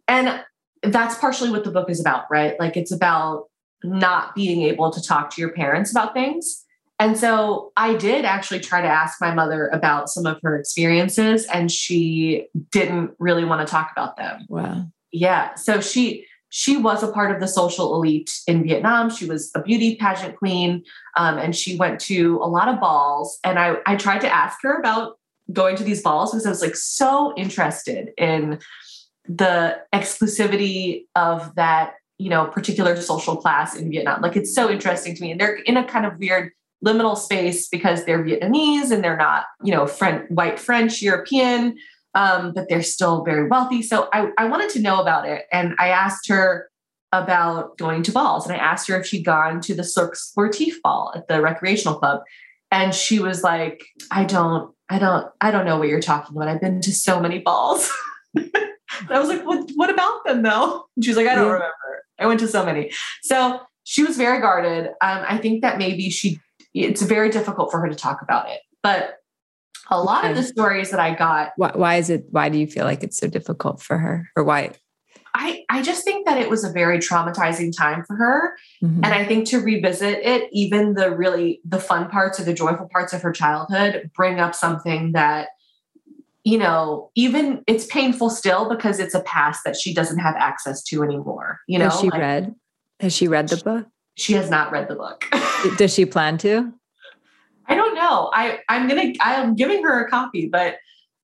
and 0.08 0.44
that's 0.84 1.18
partially 1.18 1.50
what 1.50 1.64
the 1.64 1.72
book 1.72 1.90
is 1.90 2.02
about, 2.02 2.26
right? 2.30 2.60
Like, 2.60 2.76
it's 2.76 2.92
about 2.92 3.46
not 3.84 4.36
being 4.36 4.64
able 4.64 4.92
to 4.92 5.02
talk 5.02 5.30
to 5.32 5.42
your 5.42 5.52
parents 5.52 5.92
about 5.92 6.14
things. 6.14 6.66
And 7.00 7.18
so 7.18 7.74
I 7.76 7.96
did 7.96 8.24
actually 8.24 8.62
try 8.62 8.82
to 8.82 8.88
ask 8.88 9.20
my 9.20 9.34
mother 9.34 9.68
about 9.68 10.10
some 10.10 10.26
of 10.26 10.40
her 10.44 10.58
experiences, 10.58 11.46
and 11.48 11.72
she 11.72 12.48
didn't 12.72 13.12
really 13.20 13.44
want 13.44 13.66
to 13.66 13.70
talk 13.70 13.92
about 13.92 14.16
them. 14.16 14.46
Wow. 14.48 14.86
Yeah. 15.12 15.56
So 15.56 15.82
she 15.82 16.26
she 16.50 16.78
was 16.78 17.04
a 17.04 17.12
part 17.12 17.32
of 17.32 17.42
the 17.42 17.50
social 17.50 17.96
elite 17.96 18.32
in 18.48 18.64
Vietnam. 18.64 19.10
She 19.10 19.26
was 19.26 19.52
a 19.56 19.62
beauty 19.62 19.98
pageant 19.98 20.38
queen, 20.38 20.84
um, 21.18 21.38
and 21.38 21.54
she 21.54 21.76
went 21.76 22.00
to 22.02 22.40
a 22.42 22.48
lot 22.48 22.70
of 22.70 22.80
balls. 22.80 23.40
And 23.44 23.60
I 23.60 23.76
I 23.86 23.98
tried 23.98 24.22
to 24.22 24.34
ask 24.34 24.60
her 24.62 24.80
about 24.80 25.20
going 25.52 25.76
to 25.76 25.84
these 25.84 26.02
balls 26.02 26.32
because 26.32 26.46
I 26.46 26.50
was 26.50 26.62
like 26.62 26.78
so 26.78 27.34
interested 27.36 28.12
in 28.18 28.60
the 29.28 29.80
exclusivity 29.94 31.06
of 31.16 31.54
that 31.56 31.96
you 32.18 32.30
know 32.30 32.46
particular 32.46 32.96
social 33.02 33.36
class 33.36 33.76
in 33.76 33.92
Vietnam. 33.92 34.22
Like 34.22 34.38
it's 34.38 34.56
so 34.56 34.70
interesting 34.70 35.14
to 35.14 35.22
me, 35.22 35.32
and 35.32 35.42
they're 35.42 35.56
in 35.56 35.76
a 35.76 35.84
kind 35.84 36.06
of 36.06 36.18
weird 36.20 36.54
liminal 36.84 37.18
space 37.18 37.68
because 37.68 38.06
they're 38.06 38.24
Vietnamese 38.24 38.92
and 38.92 39.04
they're 39.04 39.18
not 39.18 39.46
you 39.64 39.72
know 39.72 39.86
French, 39.86 40.30
white 40.30 40.60
French, 40.60 41.02
European, 41.02 41.78
um, 42.14 42.54
but 42.54 42.68
they're 42.70 42.84
still 42.84 43.24
very 43.24 43.48
wealthy. 43.48 43.82
So 43.82 44.10
I, 44.14 44.30
I 44.38 44.48
wanted 44.48 44.70
to 44.72 44.82
know 44.82 45.02
about 45.02 45.28
it, 45.28 45.46
and 45.52 45.76
I 45.80 45.90
asked 45.90 46.28
her 46.28 46.70
about 47.12 47.78
going 47.78 48.04
to 48.04 48.12
balls, 48.12 48.46
and 48.46 48.56
I 48.56 48.60
asked 48.60 48.88
her 48.88 49.00
if 49.00 49.06
she'd 49.06 49.24
gone 49.24 49.62
to 49.62 49.76
the 49.76 49.84
Cercle 49.84 50.16
Sportif 50.16 50.74
ball 50.84 51.14
at 51.16 51.28
the 51.28 51.42
recreational 51.42 52.00
club, 52.00 52.22
and 52.72 52.94
she 52.94 53.20
was 53.20 53.44
like, 53.44 53.84
"I 54.12 54.24
don't, 54.26 54.74
I 54.90 55.00
don't, 55.00 55.28
I 55.42 55.52
don't 55.52 55.66
know 55.66 55.78
what 55.78 55.88
you're 55.88 56.02
talking 56.02 56.36
about. 56.36 56.48
I've 56.48 56.62
been 56.62 56.82
to 56.82 56.94
so 56.94 57.20
many 57.20 57.40
balls." 57.40 57.92
I 59.10 59.20
was 59.20 59.30
like, 59.30 59.46
what, 59.46 59.70
what 59.76 59.90
about 59.90 60.26
them 60.26 60.42
though? 60.42 60.86
And 60.96 61.06
was 61.06 61.18
like, 61.18 61.28
I 61.28 61.36
don't 61.36 61.46
yeah. 61.46 61.54
remember. 61.54 62.06
I 62.20 62.28
went 62.28 62.40
to 62.42 62.48
so 62.48 62.66
many. 62.66 62.92
So 63.24 63.60
she 63.84 64.04
was 64.04 64.18
very 64.18 64.40
guarded. 64.40 64.88
Um, 65.02 65.26
I 65.28 65.38
think 65.38 65.62
that 65.62 65.78
maybe 65.78 66.10
she, 66.10 66.40
it's 66.76 67.02
very 67.02 67.30
difficult 67.30 67.72
for 67.72 67.80
her 67.80 67.88
to 67.88 67.96
talk 67.96 68.22
about 68.22 68.50
it. 68.50 68.60
But 68.84 69.18
a 69.90 70.02
lot 70.02 70.26
okay. 70.26 70.32
of 70.32 70.38
the 70.38 70.44
stories 70.44 70.92
that 70.92 71.00
I 71.00 71.16
got. 71.16 71.54
Why, 71.58 71.72
why 71.74 71.96
is 71.96 72.10
it, 72.10 72.26
why 72.32 72.50
do 72.50 72.58
you 72.58 72.68
feel 72.68 72.86
like 72.86 73.04
it's 73.04 73.18
so 73.18 73.28
difficult 73.28 73.82
for 73.82 73.98
her 73.98 74.30
or 74.36 74.44
why? 74.44 74.72
I, 75.34 75.66
I 75.70 75.82
just 75.82 76.04
think 76.06 76.26
that 76.28 76.38
it 76.38 76.50
was 76.50 76.64
a 76.64 76.72
very 76.72 76.98
traumatizing 76.98 77.76
time 77.76 78.04
for 78.06 78.16
her. 78.16 78.56
Mm-hmm. 78.84 79.04
And 79.04 79.14
I 79.14 79.26
think 79.26 79.48
to 79.50 79.60
revisit 79.60 80.20
it, 80.24 80.50
even 80.52 80.94
the 80.94 81.16
really 81.16 81.60
the 81.66 81.80
fun 81.80 82.10
parts 82.10 82.40
or 82.40 82.44
the 82.44 82.54
joyful 82.54 82.88
parts 82.92 83.14
of 83.14 83.22
her 83.22 83.32
childhood 83.32 84.12
bring 84.16 84.40
up 84.40 84.56
something 84.56 85.12
that 85.12 85.50
you 86.46 86.60
know, 86.60 87.10
even 87.16 87.64
it's 87.66 87.88
painful 87.88 88.30
still 88.30 88.70
because 88.70 89.00
it's 89.00 89.16
a 89.16 89.22
past 89.22 89.64
that 89.66 89.76
she 89.76 89.96
doesn't 89.96 90.20
have 90.20 90.36
access 90.36 90.84
to 90.84 91.02
anymore. 91.02 91.60
You 91.68 91.80
know, 91.80 91.90
has 91.90 92.00
she 92.00 92.10
like, 92.12 92.22
read? 92.22 92.56
Has 93.00 93.14
she 93.14 93.28
read 93.28 93.50
the 93.50 93.58
book? 93.58 93.88
She 94.16 94.34
has 94.34 94.50
not 94.50 94.72
read 94.72 94.88
the 94.88 94.96
book. 94.96 95.26
Does 95.78 95.94
she 95.94 96.06
plan 96.06 96.38
to? 96.40 96.72
I 97.68 97.76
don't 97.76 97.96
know. 97.96 98.30
I 98.34 98.60
I'm 98.70 98.88
gonna 98.88 99.14
I'm 99.22 99.56
giving 99.56 99.84
her 99.84 100.06
a 100.06 100.10
copy, 100.10 100.48
but 100.48 100.76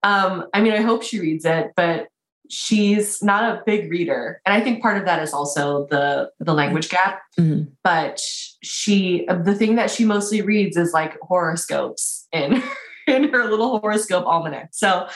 um, 0.04 0.46
I 0.54 0.62
mean, 0.62 0.74
I 0.74 0.82
hope 0.82 1.04
she 1.04 1.20
reads 1.20 1.46
it, 1.46 1.72
but 1.76 2.08
she's 2.50 3.24
not 3.24 3.44
a 3.44 3.62
big 3.66 3.90
reader, 3.92 4.42
and 4.46 4.54
I 4.54 4.62
think 4.62 4.82
part 4.82 4.98
of 4.98 5.06
that 5.06 5.22
is 5.22 5.34
also 5.34 5.88
the 5.90 6.32
the 6.40 6.54
language 6.54 6.90
gap. 6.90 7.22
Mm-hmm. 7.40 7.72
But 7.84 8.20
she, 8.64 9.28
the 9.28 9.56
thing 9.56 9.76
that 9.76 9.92
she 9.92 10.06
mostly 10.06 10.42
reads 10.42 10.78
is 10.78 10.94
like 10.94 11.18
horoscopes 11.22 12.28
in 12.32 12.64
in 13.08 13.30
her 13.30 13.50
little 13.50 13.80
horoscope 13.80 14.26
almanac. 14.26 14.70
So 14.72 15.08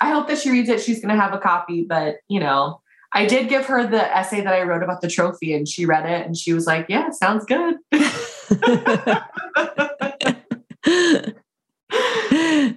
I 0.00 0.10
hope 0.10 0.28
that 0.28 0.38
she 0.38 0.50
reads 0.50 0.68
it. 0.68 0.80
She's 0.80 1.00
going 1.00 1.14
to 1.14 1.20
have 1.20 1.34
a 1.34 1.38
copy, 1.38 1.84
but 1.84 2.16
you 2.28 2.40
know, 2.40 2.80
I 3.12 3.26
did 3.26 3.48
give 3.48 3.66
her 3.66 3.86
the 3.86 4.16
essay 4.16 4.42
that 4.42 4.52
I 4.52 4.62
wrote 4.62 4.82
about 4.82 5.00
the 5.00 5.08
trophy 5.08 5.54
and 5.54 5.66
she 5.66 5.86
read 5.86 6.04
it 6.04 6.26
and 6.26 6.36
she 6.36 6.52
was 6.52 6.66
like, 6.66 6.86
yeah, 6.88 7.10
sounds 7.10 7.46
good. 7.46 7.76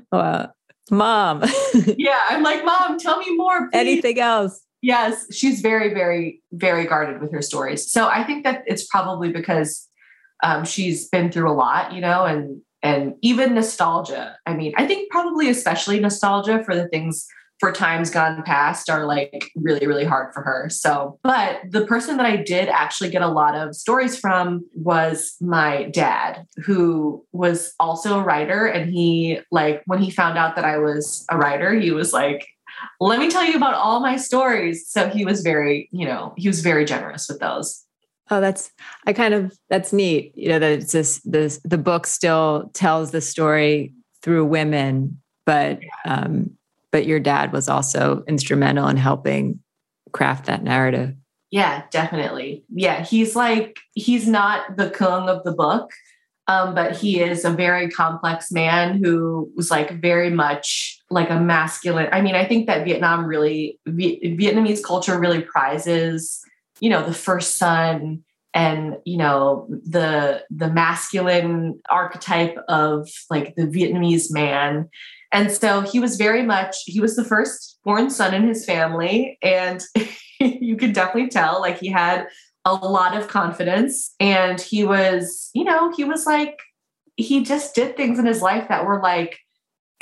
wow. 0.12 0.52
Mom. 0.90 1.44
yeah, 1.98 2.20
I'm 2.30 2.44
like, 2.44 2.66
Mom, 2.66 2.98
tell 2.98 3.18
me 3.18 3.36
more. 3.36 3.70
Please. 3.70 3.80
Anything 3.80 4.20
else? 4.20 4.66
Yes, 4.82 5.34
she's 5.34 5.62
very, 5.62 5.94
very, 5.94 6.42
very 6.52 6.86
guarded 6.86 7.22
with 7.22 7.32
her 7.32 7.42
stories. 7.42 7.92
So 7.92 8.08
I 8.08 8.24
think 8.24 8.44
that 8.44 8.64
it's 8.66 8.88
probably 8.88 9.32
because 9.32 9.88
um, 10.44 10.66
she's 10.66 11.08
been 11.08 11.32
through 11.32 11.50
a 11.50 11.54
lot, 11.54 11.94
you 11.94 12.02
know, 12.02 12.26
and 12.26 12.62
and 12.84 13.14
even 13.22 13.54
nostalgia. 13.54 14.36
I 14.48 14.56
mean, 14.56 14.74
I 14.76 14.88
think 14.88 15.12
probably 15.12 15.50
especially 15.50 16.00
nostalgia 16.00 16.64
for 16.64 16.76
the 16.76 16.88
things 16.88 17.28
for 17.62 17.72
times 17.72 18.10
gone 18.10 18.42
past 18.42 18.90
are 18.90 19.06
like 19.06 19.52
really, 19.56 19.86
really 19.86 20.04
hard 20.04 20.34
for 20.34 20.42
her. 20.42 20.68
So, 20.70 21.20
but 21.22 21.60
the 21.70 21.86
person 21.86 22.18
that 22.18 22.26
I 22.26 22.38
did 22.38 22.68
actually 22.68 23.12
get 23.12 23.22
a 23.22 23.28
lot 23.28 23.56
of 23.56 23.76
stories 23.76 24.20
from 24.20 24.66
was 24.74 25.36
my 25.40 25.84
dad, 25.84 26.48
who 26.66 27.24
was 27.32 27.74
also 27.80 28.20
a 28.20 28.24
writer. 28.24 28.66
And 28.66 28.92
he, 28.92 29.42
like, 29.52 29.84
when 29.86 30.02
he 30.02 30.10
found 30.10 30.40
out 30.40 30.56
that 30.56 30.66
I 30.66 30.80
was 30.80 31.24
a 31.30 31.38
writer, 31.38 31.76
he 31.76 31.92
was 31.92 32.12
like, 32.12 32.48
let 33.00 33.20
me 33.20 33.30
tell 33.30 33.46
you 33.46 33.58
about 33.58 33.76
all 33.76 34.00
my 34.00 34.18
stories. 34.18 34.90
So 34.90 35.08
he 35.08 35.24
was 35.24 35.42
very, 35.42 35.88
you 35.92 36.08
know, 36.08 36.34
he 36.38 36.48
was 36.48 36.62
very 36.62 36.84
generous 36.84 37.30
with 37.30 37.40
those. 37.40 37.86
Oh, 38.32 38.42
that's 38.42 38.72
I 39.06 39.14
kind 39.14 39.34
of 39.36 39.56
that's 39.70 39.94
neat. 39.94 40.32
You 40.36 40.50
know 40.50 40.60
that 40.60 40.72
it's 40.72 40.94
this 40.94 41.22
this 41.26 41.60
the 41.66 41.78
book 41.78 42.08
still 42.08 42.72
tells 42.74 43.12
the 43.12 43.20
story 43.20 43.94
through 44.24 44.46
women, 44.46 45.22
but 45.46 45.80
um, 46.06 46.52
but 46.92 47.06
your 47.06 47.20
dad 47.20 47.54
was 47.54 47.70
also 47.70 48.24
instrumental 48.28 48.88
in 48.88 48.98
helping 48.98 49.60
craft 50.12 50.46
that 50.46 50.64
narrative. 50.64 51.16
Yeah, 51.52 51.84
definitely. 51.92 52.64
Yeah, 52.70 53.04
he's 53.04 53.36
like 53.36 53.80
he's 53.94 54.28
not 54.28 54.78
the 54.78 54.90
Kung 54.90 55.28
of 55.28 55.44
the 55.44 55.52
book, 55.52 55.92
um, 56.48 56.74
but 56.74 56.96
he 56.96 57.22
is 57.22 57.44
a 57.44 57.50
very 57.50 57.90
complex 57.90 58.52
man 58.52 59.04
who 59.04 59.52
was 59.56 59.70
like 59.70 60.02
very 60.02 60.30
much 60.30 61.00
like 61.10 61.30
a 61.30 61.40
masculine. 61.40 62.08
I 62.12 62.22
mean, 62.22 62.36
I 62.36 62.46
think 62.46 62.68
that 62.68 62.86
Vietnam 62.86 63.26
really 63.26 63.80
Vietnamese 63.88 64.84
culture 64.84 65.20
really 65.20 65.42
prizes 65.42 66.42
you 66.82 66.90
know 66.90 67.06
the 67.06 67.14
first 67.14 67.58
son 67.58 68.24
and 68.54 68.98
you 69.06 69.16
know 69.16 69.66
the 69.70 70.44
the 70.50 70.70
masculine 70.70 71.80
archetype 71.90 72.58
of 72.68 73.08
like 73.30 73.56
the 73.56 73.64
vietnamese 73.64 74.26
man 74.30 74.90
and 75.32 75.52
so 75.52 75.82
he 75.82 76.00
was 76.00 76.18
very 76.18 76.44
much 76.44 76.76
he 76.86 77.00
was 77.00 77.16
the 77.16 77.24
first 77.24 77.80
born 77.84 78.10
son 78.10 78.34
in 78.34 78.48
his 78.48 78.66
family 78.66 79.38
and 79.42 79.84
you 80.40 80.76
could 80.76 80.94
definitely 80.94 81.30
tell 81.30 81.62
like 81.62 81.80
he 81.80 81.90
had 81.90 82.28
a 82.66 82.74
lot 82.74 83.18
of 83.18 83.28
confidence 83.28 84.14
and 84.20 84.62
he 84.62 84.84
was 84.84 85.50
you 85.54 85.64
know 85.64 85.92
he 85.96 86.04
was 86.04 86.26
like 86.26 86.60
he 87.18 87.44
just 87.44 87.76
did 87.76 87.98
things 87.98 88.20
in 88.20 88.26
his 88.26 88.42
life 88.42 88.68
that 88.70 88.86
were 88.86 89.02
like 89.02 89.40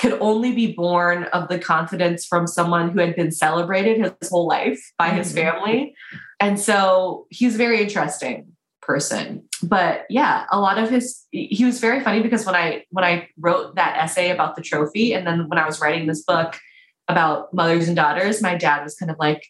could 0.00 0.16
only 0.20 0.52
be 0.52 0.72
born 0.72 1.24
of 1.24 1.48
the 1.48 1.58
confidence 1.58 2.24
from 2.24 2.46
someone 2.46 2.90
who 2.90 3.00
had 3.00 3.14
been 3.14 3.30
celebrated 3.30 3.98
his 3.98 4.30
whole 4.30 4.46
life 4.48 4.80
by 4.98 5.08
mm-hmm. 5.08 5.18
his 5.18 5.32
family. 5.32 5.94
And 6.40 6.58
so 6.58 7.26
he's 7.28 7.54
very 7.56 7.82
interesting 7.82 8.56
person. 8.90 9.44
But 9.62 10.04
yeah, 10.10 10.46
a 10.50 10.58
lot 10.58 10.76
of 10.76 10.90
his 10.90 11.24
he 11.30 11.64
was 11.64 11.78
very 11.78 12.00
funny 12.00 12.22
because 12.22 12.44
when 12.44 12.56
I 12.56 12.84
when 12.90 13.04
I 13.04 13.28
wrote 13.38 13.76
that 13.76 13.96
essay 13.96 14.30
about 14.30 14.56
the 14.56 14.62
trophy 14.62 15.14
and 15.14 15.24
then 15.24 15.48
when 15.48 15.60
I 15.60 15.66
was 15.66 15.80
writing 15.80 16.08
this 16.08 16.24
book 16.24 16.58
about 17.06 17.54
mothers 17.54 17.86
and 17.86 17.96
daughters, 17.96 18.42
my 18.42 18.56
dad 18.56 18.82
was 18.82 18.96
kind 18.96 19.12
of 19.12 19.16
like, 19.20 19.46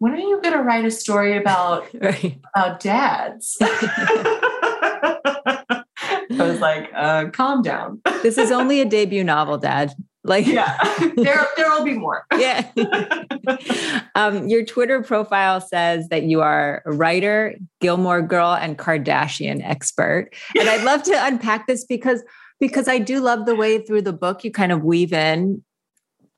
when 0.00 0.12
are 0.12 0.18
you 0.18 0.40
going 0.42 0.54
to 0.54 0.62
write 0.62 0.84
a 0.84 0.90
story 0.90 1.36
about 1.36 1.86
right. 2.00 2.40
about 2.56 2.80
dads? 2.80 3.56
I 3.62 5.84
was 6.30 6.60
like, 6.60 6.90
uh, 6.94 7.30
calm 7.30 7.62
down. 7.62 8.00
this 8.22 8.38
is 8.38 8.50
only 8.50 8.80
a 8.80 8.84
debut 8.84 9.22
novel, 9.22 9.58
Dad. 9.58 9.94
Like, 10.22 10.46
yeah, 10.46 10.76
there 11.16 11.46
there 11.56 11.70
will 11.70 11.84
be 11.84 11.94
more. 11.94 12.24
yeah. 12.36 12.70
um, 14.14 14.48
your 14.48 14.64
Twitter 14.64 15.02
profile 15.02 15.60
says 15.60 16.08
that 16.08 16.24
you 16.24 16.42
are 16.42 16.82
a 16.84 16.92
writer, 16.92 17.54
Gilmore 17.80 18.22
Girl, 18.22 18.52
and 18.52 18.78
Kardashian 18.78 19.62
expert. 19.64 20.30
And 20.58 20.68
I'd 20.68 20.84
love 20.84 21.02
to 21.04 21.26
unpack 21.26 21.66
this 21.66 21.84
because 21.84 22.22
because 22.58 22.88
I 22.88 22.98
do 22.98 23.20
love 23.20 23.46
the 23.46 23.54
way 23.56 23.78
through 23.78 24.02
the 24.02 24.12
book 24.12 24.44
you 24.44 24.50
kind 24.50 24.72
of 24.72 24.84
weave 24.84 25.12
in 25.12 25.62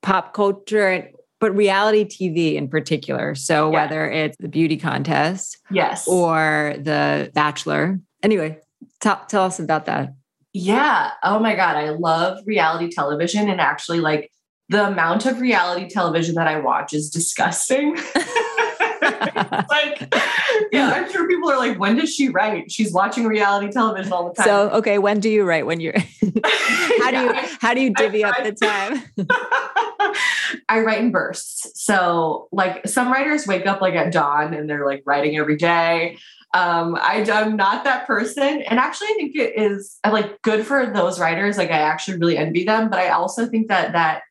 pop 0.02 0.34
culture 0.34 1.08
but 1.40 1.56
reality 1.56 2.04
TV 2.04 2.54
in 2.54 2.68
particular. 2.68 3.34
So 3.34 3.68
yeah. 3.68 3.82
whether 3.82 4.08
it's 4.08 4.36
the 4.38 4.46
beauty 4.46 4.76
contest, 4.76 5.58
yes, 5.72 6.06
or 6.06 6.76
the 6.78 7.32
Bachelor. 7.34 7.98
Anyway, 8.22 8.60
Tell, 9.02 9.20
tell 9.26 9.44
us 9.44 9.58
about 9.58 9.86
that. 9.86 10.14
Yeah. 10.52 11.12
Oh 11.22 11.38
my 11.38 11.54
God. 11.54 11.76
I 11.76 11.90
love 11.90 12.38
reality 12.46 12.90
television. 12.90 13.48
And 13.48 13.60
actually, 13.60 14.00
like, 14.00 14.30
the 14.68 14.86
amount 14.86 15.26
of 15.26 15.40
reality 15.40 15.88
television 15.88 16.34
that 16.36 16.48
I 16.48 16.58
watch 16.58 16.92
is 16.92 17.10
disgusting. 17.10 17.96
like, 19.02 20.14
yeah, 20.72 20.92
I'm 20.94 21.10
sure 21.10 21.28
people 21.28 21.50
are 21.50 21.58
like, 21.58 21.78
when 21.78 21.96
does 21.96 22.14
she 22.14 22.28
write? 22.28 22.70
She's 22.70 22.92
watching 22.92 23.26
reality 23.26 23.70
television 23.70 24.12
all 24.12 24.28
the 24.28 24.34
time. 24.34 24.46
So, 24.46 24.70
okay, 24.70 24.98
when 24.98 25.20
do 25.20 25.28
you 25.28 25.44
write? 25.44 25.66
When 25.66 25.80
you're 25.80 25.98
how 27.00 27.10
do 27.10 27.18
you 27.18 27.32
how 27.60 27.74
do 27.74 27.80
you 27.80 27.92
divvy 27.92 28.24
up 28.24 28.36
the 28.42 28.52
time? 28.52 29.02
I 30.68 30.80
write 30.80 30.98
in 30.98 31.10
bursts. 31.10 31.82
So, 31.82 32.48
like 32.52 32.86
some 32.86 33.12
writers 33.12 33.46
wake 33.46 33.66
up 33.66 33.80
like 33.80 33.94
at 33.94 34.12
dawn 34.12 34.54
and 34.54 34.68
they're 34.68 34.86
like 34.86 35.02
writing 35.04 35.36
every 35.36 35.56
day. 35.56 36.18
Um, 36.54 36.96
I, 36.96 37.26
I'm 37.32 37.56
not 37.56 37.84
that 37.84 38.06
person. 38.06 38.62
And 38.62 38.78
actually, 38.78 39.08
I 39.08 39.14
think 39.14 39.36
it 39.36 39.58
is 39.58 39.98
like 40.08 40.42
good 40.42 40.66
for 40.66 40.86
those 40.86 41.18
writers. 41.18 41.56
Like 41.56 41.70
I 41.70 41.78
actually 41.78 42.18
really 42.18 42.36
envy 42.36 42.64
them. 42.64 42.90
But 42.90 42.98
I 42.98 43.08
also 43.08 43.46
think 43.46 43.68
that 43.68 43.92
that 43.92 44.22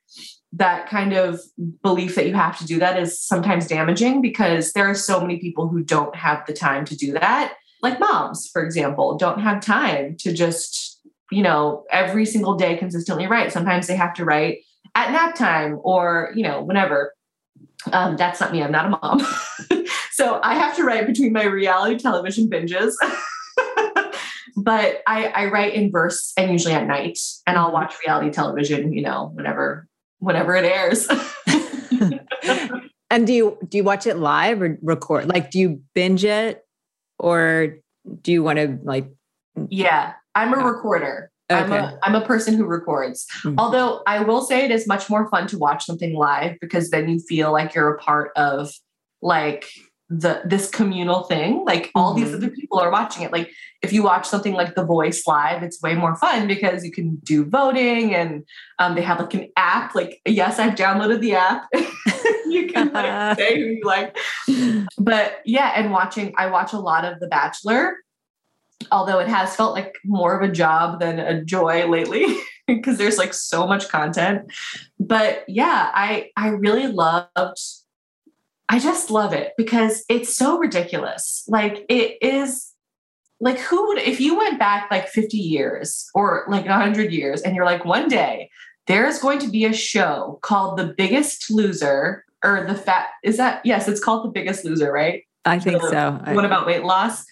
that 0.54 0.90
kind 0.90 1.14
of 1.14 1.40
belief 1.82 2.16
that 2.16 2.28
you 2.28 2.34
have 2.34 2.58
to 2.60 2.66
do 2.66 2.78
that 2.80 3.00
is 3.00 3.20
sometimes 3.22 3.68
damaging 3.68 4.22
because 4.22 4.74
there 4.74 4.90
are 4.90 4.96
so 4.96 5.22
many 5.22 5.40
people 5.40 5.68
who 5.68 5.82
don't 5.82 6.16
have 6.16 6.46
the 6.46 6.54
time 6.54 6.84
to 6.86 6.96
do 6.96 7.14
that. 7.14 7.54
Like 7.82 8.00
moms, 8.00 8.50
for 8.52 8.64
example, 8.64 9.18
don't 9.18 9.40
have 9.40 9.62
time 9.62 10.18
to 10.18 10.34
just, 10.34 11.00
you 11.32 11.42
know, 11.42 11.86
every 11.90 12.26
single 12.26 12.56
day 12.56 12.76
consistently 12.76 13.28
write. 13.28 13.52
Sometimes 13.52 13.88
they 13.88 13.96
have 13.96 14.14
to 14.16 14.26
write 14.26 14.60
at 14.94 15.12
nap 15.12 15.36
time 15.36 15.80
or, 15.84 16.32
you 16.36 16.44
know, 16.44 16.62
whenever. 16.62 17.14
Um, 17.92 18.18
that's 18.18 18.40
not 18.40 18.52
me. 18.52 18.62
I'm 18.62 18.72
not 18.72 18.86
a 18.86 18.90
mom. 18.90 19.26
so 20.22 20.40
I 20.44 20.54
have 20.54 20.76
to 20.76 20.84
write 20.84 21.08
between 21.08 21.34
my 21.34 21.46
reality 21.46 21.98
television 21.98 22.48
binges. 22.48 22.94
but 24.56 25.02
I, 25.08 25.28
I 25.28 25.46
write 25.48 25.74
in 25.74 25.90
bursts 25.90 26.34
and 26.38 26.52
usually 26.52 26.76
at 26.76 26.86
night, 26.86 27.18
and 27.48 27.58
I'll 27.58 27.72
watch 27.72 27.96
reality 28.06 28.30
television, 28.30 28.94
you 28.94 29.02
know, 29.02 29.32
whenever 29.34 29.88
whenever 30.20 30.56
it 30.56 30.66
airs. 30.66 31.08
and 33.10 33.26
do 33.26 33.34
you 33.34 33.58
do 33.68 33.80
you 33.80 33.84
watch 33.84 34.06
it 34.06 34.18
live 34.18 34.62
or 34.62 34.78
record? 34.84 35.28
Like, 35.28 35.50
do 35.50 35.58
you 35.58 35.82
binge 35.96 36.24
it, 36.24 36.64
or 37.18 37.78
do 38.22 38.32
you 38.32 38.44
want 38.44 38.60
to 38.60 38.78
like? 38.84 39.10
Yeah, 39.70 40.14
I'm 40.36 40.54
a 40.54 40.64
recorder. 40.64 41.32
Okay. 41.52 41.64
I'm 41.64 41.72
a 41.72 42.00
I'm 42.04 42.16
a 42.16 42.26
person 42.26 42.54
who 42.54 42.66
records. 42.66 43.26
Mm-hmm. 43.44 43.58
Although 43.58 44.04
I 44.06 44.22
will 44.22 44.42
say 44.44 44.66
it 44.66 44.72
is 44.72 44.86
much 44.86 45.10
more 45.10 45.28
fun 45.32 45.48
to 45.48 45.58
watch 45.58 45.84
something 45.84 46.14
live 46.14 46.58
because 46.62 46.92
then 46.92 47.10
you 47.10 47.20
feel 47.20 47.52
like 47.52 47.74
you're 47.74 47.96
a 47.96 47.98
part 47.98 48.32
of 48.36 48.72
like 49.24 49.66
the 50.12 50.42
this 50.44 50.70
communal 50.70 51.24
thing. 51.24 51.64
Like 51.66 51.86
mm-hmm. 51.86 51.98
all 51.98 52.14
these 52.14 52.28
mm-hmm. 52.28 52.36
other 52.36 52.50
people 52.50 52.80
are 52.80 52.92
watching 52.92 53.24
it. 53.24 53.32
Like 53.32 53.50
if 53.82 53.94
you 53.94 54.04
watch 54.04 54.28
something 54.28 54.54
like 54.54 54.76
The 54.76 54.84
Voice 54.84 55.26
live, 55.26 55.64
it's 55.64 55.82
way 55.82 55.96
more 55.96 56.16
fun 56.18 56.48
because 56.48 56.84
you 56.84 56.92
can 56.92 57.16
do 57.24 57.46
voting 57.46 58.14
and 58.14 58.44
um, 58.78 58.96
they 58.96 59.02
have 59.02 59.20
like 59.20 59.34
an 59.34 59.48
app. 59.56 59.96
Like 59.96 60.20
yes, 60.26 60.60
I've 60.60 60.76
downloaded 60.76 61.22
the 61.22 61.36
app. 61.36 61.68
you 62.46 62.68
can 62.68 62.92
like 62.92 63.38
say 63.38 63.60
who 63.60 63.66
you 63.68 63.84
like. 63.86 64.18
But 64.98 65.40
yeah, 65.46 65.72
and 65.76 65.92
watching 65.92 66.34
I 66.38 66.48
watch 66.48 66.74
a 66.74 66.80
lot 66.80 67.06
of 67.06 67.20
The 67.20 67.28
Bachelor 67.28 67.96
although 68.90 69.20
it 69.20 69.28
has 69.28 69.56
felt 69.56 69.76
like 69.76 69.94
more 70.04 70.40
of 70.40 70.50
a 70.50 70.52
job 70.52 71.00
than 71.00 71.20
a 71.20 71.44
joy 71.44 71.86
lately 71.88 72.26
because 72.68 72.98
there's 72.98 73.20
like 73.20 73.32
so 73.32 73.68
much 73.68 73.90
content 73.90 74.52
but 75.00 75.44
yeah 75.48 75.92
i 75.94 76.32
i 76.36 76.48
really 76.48 76.88
loved 76.88 77.60
i 78.72 78.80
just 78.80 79.12
love 79.12 79.34
it 79.34 79.52
because 79.58 80.04
it's 80.08 80.36
so 80.36 80.58
ridiculous. 80.58 81.44
Like 81.48 81.86
it 81.90 82.18
is 82.22 82.72
like 83.42 83.60
who 83.60 83.88
would 83.88 83.98
if 84.00 84.22
you 84.22 84.38
went 84.38 84.58
back 84.58 84.90
like 84.90 85.10
50 85.10 85.38
years 85.38 86.10
or 86.16 86.46
like 86.48 86.66
100 86.66 87.12
years 87.12 87.42
and 87.42 87.56
you're 87.56 87.66
like 87.66 87.84
one 87.84 88.08
day 88.08 88.50
there's 88.88 89.20
going 89.20 89.40
to 89.40 89.50
be 89.50 89.66
a 89.66 89.74
show 89.74 90.40
called 90.42 90.78
the 90.78 90.94
biggest 90.98 91.52
loser 91.52 92.24
or 92.44 92.66
the 92.66 92.76
fat 92.76 93.10
is 93.24 93.38
that 93.38 93.64
yes 93.66 93.88
it's 93.88 94.04
called 94.04 94.26
the 94.26 94.32
biggest 94.32 94.64
loser 94.64 94.92
right? 94.92 95.24
I 95.44 95.60
think 95.60 95.82
so. 95.82 96.22
What 96.28 96.46
about 96.46 96.66
weight 96.66 96.84
loss. 96.84 97.26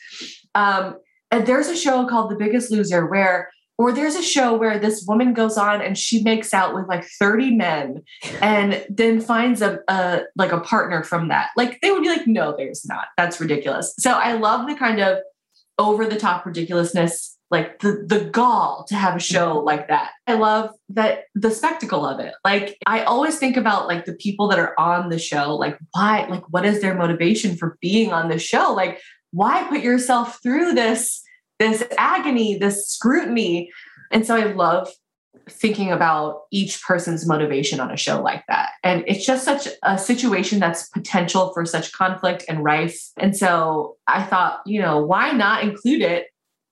Um 0.55 0.97
and 1.31 1.45
there's 1.45 1.67
a 1.67 1.75
show 1.75 2.07
called 2.07 2.31
The 2.31 2.35
Biggest 2.35 2.71
Loser 2.71 3.05
where 3.05 3.51
or 3.79 3.93
there's 3.93 4.15
a 4.15 4.21
show 4.21 4.53
where 4.53 4.77
this 4.77 5.05
woman 5.07 5.33
goes 5.33 5.57
on 5.57 5.81
and 5.81 5.97
she 5.97 6.21
makes 6.21 6.53
out 6.53 6.75
with 6.75 6.85
like 6.89 7.05
30 7.05 7.55
men 7.55 8.03
and 8.41 8.85
then 8.89 9.21
finds 9.21 9.61
a, 9.61 9.79
a, 9.87 10.23
like 10.35 10.51
a 10.51 10.59
partner 10.59 11.01
from 11.01 11.29
that. 11.29 11.51
Like 11.55 11.79
they 11.79 11.89
would 11.89 12.03
be 12.03 12.09
like 12.09 12.27
no 12.27 12.53
there's 12.55 12.85
not. 12.85 13.07
That's 13.17 13.39
ridiculous. 13.39 13.95
So 13.97 14.11
i 14.11 14.33
love 14.33 14.67
the 14.67 14.75
kind 14.75 14.99
of 14.99 15.19
over 15.77 16.05
the 16.05 16.19
top 16.19 16.45
ridiculousness 16.45 17.37
like 17.49 17.79
the 17.79 18.03
the 18.05 18.25
gall 18.25 18.85
to 18.89 18.95
have 18.95 19.15
a 19.15 19.19
show 19.19 19.59
like 19.59 19.87
that. 19.87 20.11
I 20.27 20.33
love 20.33 20.71
that 20.89 21.23
the 21.33 21.49
spectacle 21.49 22.05
of 22.05 22.19
it. 22.19 22.33
Like 22.43 22.77
i 22.85 23.03
always 23.03 23.39
think 23.39 23.55
about 23.55 23.87
like 23.87 24.03
the 24.03 24.13
people 24.13 24.49
that 24.49 24.59
are 24.59 24.77
on 24.77 25.09
the 25.09 25.17
show 25.17 25.55
like 25.55 25.79
why 25.93 26.27
like 26.29 26.43
what 26.49 26.65
is 26.65 26.81
their 26.81 26.95
motivation 26.95 27.55
for 27.55 27.77
being 27.81 28.11
on 28.11 28.27
the 28.27 28.39
show? 28.39 28.73
Like 28.73 28.99
why 29.31 29.63
put 29.69 29.79
yourself 29.79 30.39
through 30.43 30.73
this 30.73 31.23
this 31.59 31.83
agony 31.97 32.57
this 32.57 32.87
scrutiny. 32.87 33.71
And 34.11 34.25
so 34.25 34.35
i 34.35 34.45
love 34.45 34.89
thinking 35.47 35.91
about 35.91 36.41
each 36.51 36.81
person's 36.83 37.27
motivation 37.27 37.79
on 37.79 37.91
a 37.91 37.97
show 37.97 38.21
like 38.21 38.43
that. 38.47 38.69
And 38.83 39.03
it's 39.07 39.25
just 39.25 39.43
such 39.43 39.67
a 39.81 39.97
situation 39.97 40.59
that's 40.59 40.87
potential 40.89 41.51
for 41.53 41.65
such 41.65 41.91
conflict 41.91 42.45
and 42.47 42.63
rife. 42.63 42.97
And 43.17 43.35
so 43.35 43.97
i 44.07 44.23
thought 44.23 44.61
you 44.65 44.81
know 44.81 45.03
why 45.05 45.31
not 45.31 45.63
include 45.63 46.01
it 46.01 46.27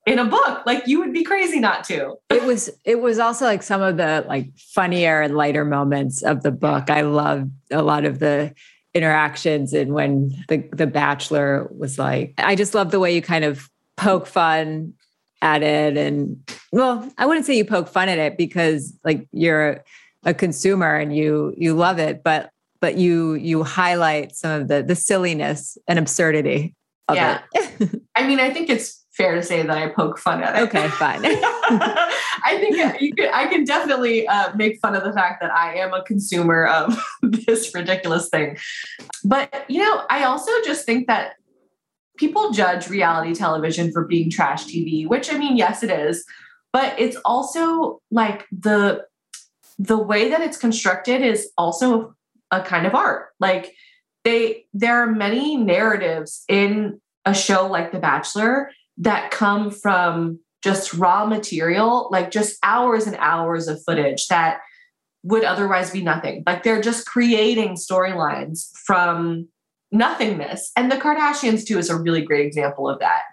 in 0.05 0.19
a 0.19 0.25
book? 0.25 0.65
Like 0.65 0.87
you 0.87 0.99
would 0.99 1.11
be 1.11 1.23
crazy 1.23 1.59
not 1.59 1.83
to. 1.85 2.15
It 2.29 2.43
was 2.43 2.69
it 2.85 3.01
was 3.01 3.19
also 3.19 3.45
like 3.45 3.61
some 3.61 3.81
of 3.81 3.97
the 3.97 4.25
like 4.27 4.49
funnier 4.57 5.21
and 5.21 5.35
lighter 5.35 5.65
moments 5.65 6.23
of 6.23 6.43
the 6.43 6.51
book. 6.51 6.89
I 6.89 7.01
love 7.01 7.49
a 7.71 7.81
lot 7.81 8.05
of 8.05 8.19
the 8.19 8.53
interactions 8.93 9.73
and 9.73 9.93
when 9.93 10.33
the 10.47 10.67
the 10.73 10.87
bachelor 10.87 11.69
was 11.77 11.99
like 11.99 12.33
i 12.39 12.55
just 12.55 12.73
love 12.73 12.89
the 12.89 12.99
way 12.99 13.13
you 13.13 13.21
kind 13.21 13.45
of 13.45 13.69
poke 13.97 14.27
fun 14.27 14.93
at 15.41 15.61
it 15.61 15.97
and 15.97 16.37
well 16.71 17.07
i 17.17 17.25
wouldn't 17.25 17.45
say 17.45 17.55
you 17.55 17.65
poke 17.65 17.87
fun 17.87 18.09
at 18.09 18.17
it 18.17 18.37
because 18.37 18.97
like 19.03 19.27
you're 19.31 19.83
a 20.23 20.33
consumer 20.33 20.95
and 20.95 21.15
you 21.15 21.53
you 21.57 21.73
love 21.73 21.99
it 21.99 22.23
but 22.23 22.51
but 22.79 22.97
you 22.97 23.35
you 23.35 23.63
highlight 23.63 24.35
some 24.35 24.61
of 24.61 24.67
the 24.67 24.81
the 24.81 24.95
silliness 24.95 25.77
and 25.87 25.99
absurdity 25.99 26.73
of 27.07 27.15
yeah. 27.15 27.41
it 27.53 28.01
i 28.15 28.27
mean 28.27 28.39
i 28.39 28.49
think 28.49 28.69
it's 28.69 29.05
fair 29.17 29.33
to 29.33 29.41
say 29.41 29.63
that 29.63 29.75
I 29.75 29.87
poke 29.89 30.19
fun 30.19 30.43
at 30.43 30.55
it. 30.55 30.67
Okay, 30.67 30.87
fine. 30.89 31.21
I 31.25 32.57
think 32.59 33.01
you 33.01 33.13
could, 33.15 33.29
I 33.33 33.47
can 33.47 33.65
definitely 33.65 34.27
uh, 34.27 34.55
make 34.55 34.79
fun 34.79 34.95
of 34.95 35.03
the 35.03 35.11
fact 35.11 35.41
that 35.41 35.51
I 35.51 35.73
am 35.73 35.91
a 35.91 36.03
consumer 36.03 36.67
of 36.67 36.97
this 37.23 37.73
ridiculous 37.73 38.29
thing. 38.29 38.57
But, 39.25 39.65
you 39.67 39.81
know, 39.81 40.05
I 40.11 40.23
also 40.25 40.51
just 40.63 40.85
think 40.85 41.07
that 41.07 41.33
people 42.17 42.51
judge 42.51 42.89
reality 42.89 43.33
television 43.33 43.91
for 43.91 44.05
being 44.05 44.29
trash 44.29 44.65
TV, 44.65 45.07
which 45.07 45.31
I 45.31 45.37
mean, 45.37 45.57
yes, 45.57 45.83
it 45.83 45.91
is. 45.91 46.25
But 46.73 46.99
it's 46.99 47.17
also 47.23 48.01
like 48.11 48.45
the 48.51 49.05
the 49.79 49.97
way 49.97 50.29
that 50.29 50.41
it's 50.41 50.57
constructed 50.57 51.21
is 51.21 51.51
also 51.57 52.15
a 52.51 52.61
kind 52.61 52.85
of 52.85 52.95
art. 52.95 53.27
Like 53.39 53.73
they 54.23 54.65
there 54.73 55.01
are 55.01 55.11
many 55.11 55.57
narratives 55.57 56.43
in 56.47 56.99
a 57.25 57.33
show 57.33 57.67
like 57.67 57.91
The 57.91 57.99
Bachelor 57.99 58.71
that 58.97 59.31
come 59.31 59.71
from 59.71 60.39
just 60.63 60.93
raw 60.93 61.25
material, 61.25 62.09
like 62.11 62.31
just 62.31 62.57
hours 62.63 63.05
and 63.05 63.15
hours 63.19 63.67
of 63.67 63.81
footage 63.83 64.27
that 64.27 64.59
would 65.23 65.43
otherwise 65.43 65.91
be 65.91 66.01
nothing. 66.01 66.43
Like 66.45 66.63
they're 66.63 66.81
just 66.81 67.05
creating 67.05 67.75
storylines 67.75 68.71
from 68.85 69.47
nothingness. 69.91 70.71
And 70.75 70.91
the 70.91 70.97
Kardashians, 70.97 71.65
too, 71.65 71.77
is 71.77 71.89
a 71.89 71.95
really 71.95 72.21
great 72.21 72.45
example 72.45 72.89
of 72.89 72.99
that. 72.99 73.23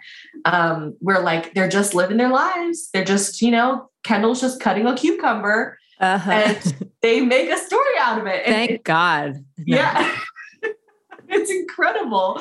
Um, 0.44 0.96
where 1.00 1.20
like 1.20 1.54
they're 1.54 1.68
just 1.68 1.94
living 1.94 2.16
their 2.16 2.30
lives. 2.30 2.90
They're 2.92 3.04
just, 3.04 3.42
you 3.42 3.50
know, 3.50 3.90
Kendall's 4.04 4.40
just 4.40 4.60
cutting 4.60 4.86
a 4.86 4.94
cucumber 4.94 5.78
uh-huh. 6.00 6.30
and 6.30 6.90
they 7.02 7.20
make 7.20 7.50
a 7.50 7.58
story 7.58 7.94
out 7.98 8.20
of 8.20 8.26
it. 8.26 8.44
Thank 8.46 8.70
it, 8.70 8.84
God. 8.84 9.44
Yeah. 9.58 10.16
it's 11.28 11.50
incredible. 11.50 12.40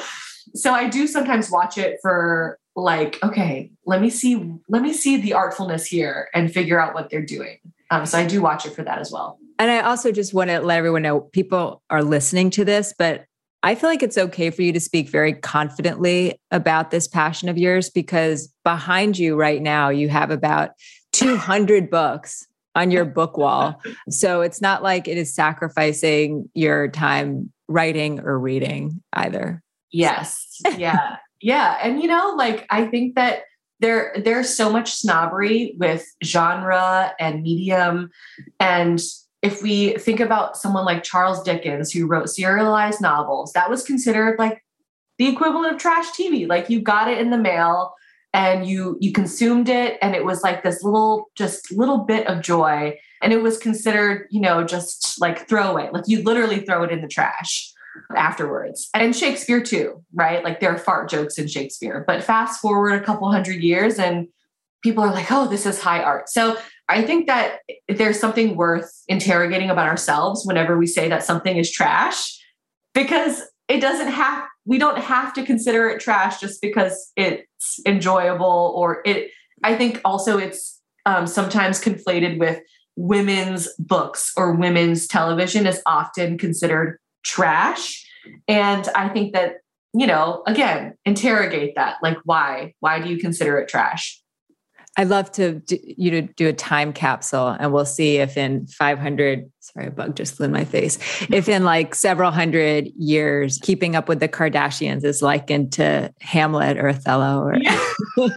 So 0.56 0.74
I 0.74 0.88
do 0.90 1.08
sometimes 1.08 1.50
watch 1.50 1.78
it 1.78 1.98
for 2.02 2.60
like 2.76 3.20
okay 3.24 3.72
let 3.86 4.02
me 4.02 4.10
see 4.10 4.52
let 4.68 4.82
me 4.82 4.94
see 4.94 5.18
the 5.18 5.32
artfulness 5.32 5.86
here 5.86 6.30
and 6.34 6.52
figure 6.52 6.80
out 6.80 6.94
what 6.94 7.10
they're 7.10 7.26
doing 7.26 7.60
um, 7.92 8.06
so 8.06 8.18
i 8.18 8.26
do 8.26 8.42
watch 8.42 8.66
it 8.66 8.74
for 8.74 8.84
that 8.84 8.98
as 8.98 9.12
well 9.12 9.38
and 9.60 9.70
i 9.70 9.80
also 9.82 10.12
just 10.12 10.34
want 10.34 10.50
to 10.50 10.60
let 10.60 10.78
everyone 10.78 11.04
know 11.04 11.20
people 11.20 11.84
are 11.90 12.04
listening 12.04 12.50
to 12.50 12.66
this 12.66 12.94
but 12.98 13.26
i 13.64 13.74
feel 13.76 13.90
like 13.90 14.04
it's 14.04 14.18
okay 14.18 14.50
for 14.50 14.62
you 14.62 14.72
to 14.72 14.80
speak 14.80 15.10
very 15.10 15.34
confidently 15.34 16.40
about 16.52 16.92
this 16.92 17.08
passion 17.08 17.50
of 17.50 17.58
yours 17.58 17.90
because 17.90 18.54
behind 18.64 19.18
you 19.18 19.36
right 19.36 19.62
now 19.62 19.90
you 19.90 20.10
have 20.10 20.30
about 20.30 20.72
200 21.14 21.90
books 21.90 22.48
on 22.76 22.92
your 22.92 23.06
book 23.06 23.38
wall 23.38 23.82
so 24.10 24.42
it's 24.42 24.62
not 24.62 24.84
like 24.84 25.08
it 25.08 25.18
is 25.18 25.34
sacrificing 25.34 26.50
your 26.54 26.88
time 26.88 27.52
writing 27.68 28.20
or 28.20 28.38
reading 28.38 29.02
either 29.14 29.64
yes 29.92 30.60
yeah 30.78 31.18
yeah. 31.44 31.78
And 31.84 32.02
you 32.02 32.08
know, 32.08 32.34
like 32.38 32.66
I 32.70 32.86
think 32.86 33.16
that 33.16 33.42
there 33.82 34.16
there's 34.24 34.56
so 34.56 34.72
much 34.72 34.94
snobbery 34.94 35.76
with 35.78 36.06
genre 36.24 37.14
and 37.20 37.44
medium. 37.44 38.10
And 38.62 39.02
if 39.44 39.62
we 39.62 39.94
think 39.98 40.20
about 40.20 40.58
someone 40.58 40.86
like 40.86 41.04
Charles 41.04 41.44
Dickens, 41.44 41.92
who 41.92 42.08
wrote 42.08 42.30
serialized 42.30 43.02
novels, 43.02 43.52
that 43.54 43.70
was 43.70 43.84
considered 43.84 44.40
like 44.40 44.64
the 45.20 45.28
equivalent 45.28 45.74
of 45.74 45.80
trash 45.80 46.10
TV. 46.12 46.48
Like 46.48 46.70
you 46.70 46.82
got 46.82 47.10
it 47.10 47.20
in 47.20 47.30
the 47.30 47.38
mail 47.38 47.94
and 48.34 48.66
you 48.66 48.98
you 49.00 49.12
consumed 49.12 49.70
it 49.70 50.00
and 50.02 50.16
it 50.16 50.26
was 50.26 50.42
like 50.42 50.64
this 50.64 50.82
little 50.82 51.30
just 51.36 51.72
little 51.72 52.00
bit 52.00 52.26
of 52.26 52.42
joy 52.42 52.98
and 53.22 53.32
it 53.32 53.44
was 53.44 53.60
considered 53.60 54.28
you 54.32 54.42
know 54.42 54.64
just 54.64 55.22
like 55.22 55.48
throwaway 55.48 55.88
like 55.94 56.06
you 56.08 56.24
literally 56.24 56.62
throw 56.62 56.82
it 56.82 56.92
in 56.92 57.02
the 57.02 57.08
trash 57.08 57.72
afterwards. 58.16 58.90
And 58.94 59.16
Shakespeare 59.16 59.62
too, 59.62 60.04
right? 60.14 60.44
Like 60.44 60.60
there 60.60 60.74
are 60.74 60.78
fart 60.78 61.10
jokes 61.10 61.38
in 61.38 61.48
Shakespeare. 61.48 62.04
But 62.06 62.24
fast 62.24 62.62
forward 62.62 62.94
a 62.94 63.04
couple 63.04 63.32
hundred 63.32 63.62
years 63.62 64.00
and 64.00 64.28
people 64.82 65.04
are 65.04 65.12
like, 65.14 65.32
oh, 65.32 65.48
this 65.48 65.66
is 65.66 65.80
high 65.80 66.02
art. 66.02 66.30
So 66.30 66.58
I 66.94 67.02
think 67.02 67.28
that 67.28 67.60
there's 67.90 68.20
something 68.20 68.56
worth 68.56 68.92
interrogating 69.08 69.70
about 69.70 69.88
ourselves 69.88 70.46
whenever 70.46 70.78
we 70.78 70.88
say 70.88 71.10
that 71.10 71.24
something 71.24 71.58
is 71.58 71.72
trash, 71.72 72.40
because 72.94 73.42
it 73.68 73.80
doesn't 73.80 74.12
have, 74.12 74.44
we 74.66 74.78
don't 74.78 75.00
have 75.00 75.34
to 75.34 75.44
consider 75.44 75.90
it 75.90 76.00
trash 76.00 76.40
just 76.40 76.62
because 76.62 77.12
it's 77.16 77.80
enjoyable 77.86 78.74
or 78.76 79.02
it, 79.06 79.32
I 79.64 79.76
think 79.76 80.00
also 80.06 80.38
it's 80.38 80.80
um, 81.06 81.28
sometimes 81.28 81.82
conflated 81.82 82.40
with 82.40 82.60
women's 82.96 83.68
books 83.80 84.32
or 84.38 84.56
women's 84.56 85.08
television 85.08 85.66
is 85.66 85.82
often 85.86 86.38
considered 86.38 87.00
trash. 87.24 88.06
And 88.48 88.88
I 88.96 89.10
think 89.10 89.34
that, 89.34 89.56
you 89.94 90.08
know, 90.08 90.44
again, 90.46 90.94
interrogate 91.06 91.76
that. 91.76 91.98
Like, 92.02 92.18
why? 92.24 92.74
Why 92.80 93.00
do 93.00 93.10
you 93.10 93.18
consider 93.18 93.58
it 93.58 93.68
trash? 93.68 94.23
I'd 94.96 95.10
love 95.10 95.32
to 95.34 95.54
do, 95.60 95.78
you 95.82 96.12
to 96.12 96.22
do 96.22 96.48
a 96.48 96.54
time 96.54 96.94
capsule, 96.94 97.48
and 97.60 97.74
we'll 97.74 97.86
see 97.86 98.18
if 98.18 98.38
in 98.38 98.68
500. 98.68 99.52
Sorry, 99.60 99.88
a 99.88 99.92
bug 99.92 100.16
just 100.16 100.36
flew 100.36 100.46
in 100.46 100.52
my 100.52 100.66
face. 100.66 101.00
If 101.32 101.50
in 101.50 101.64
like 101.64 101.96
several 101.96 102.30
hundred 102.30 102.90
years, 102.96 103.58
keeping 103.64 103.96
up 103.96 104.08
with 104.08 104.20
the 104.20 104.30
Kardashians 104.30 105.04
is 105.04 105.22
likened 105.22 105.74
to 105.74 106.14
Hamlet 106.22 106.78
or 106.78 106.90
Othello, 106.90 107.42
or 107.42 107.58
yeah. 107.58 107.80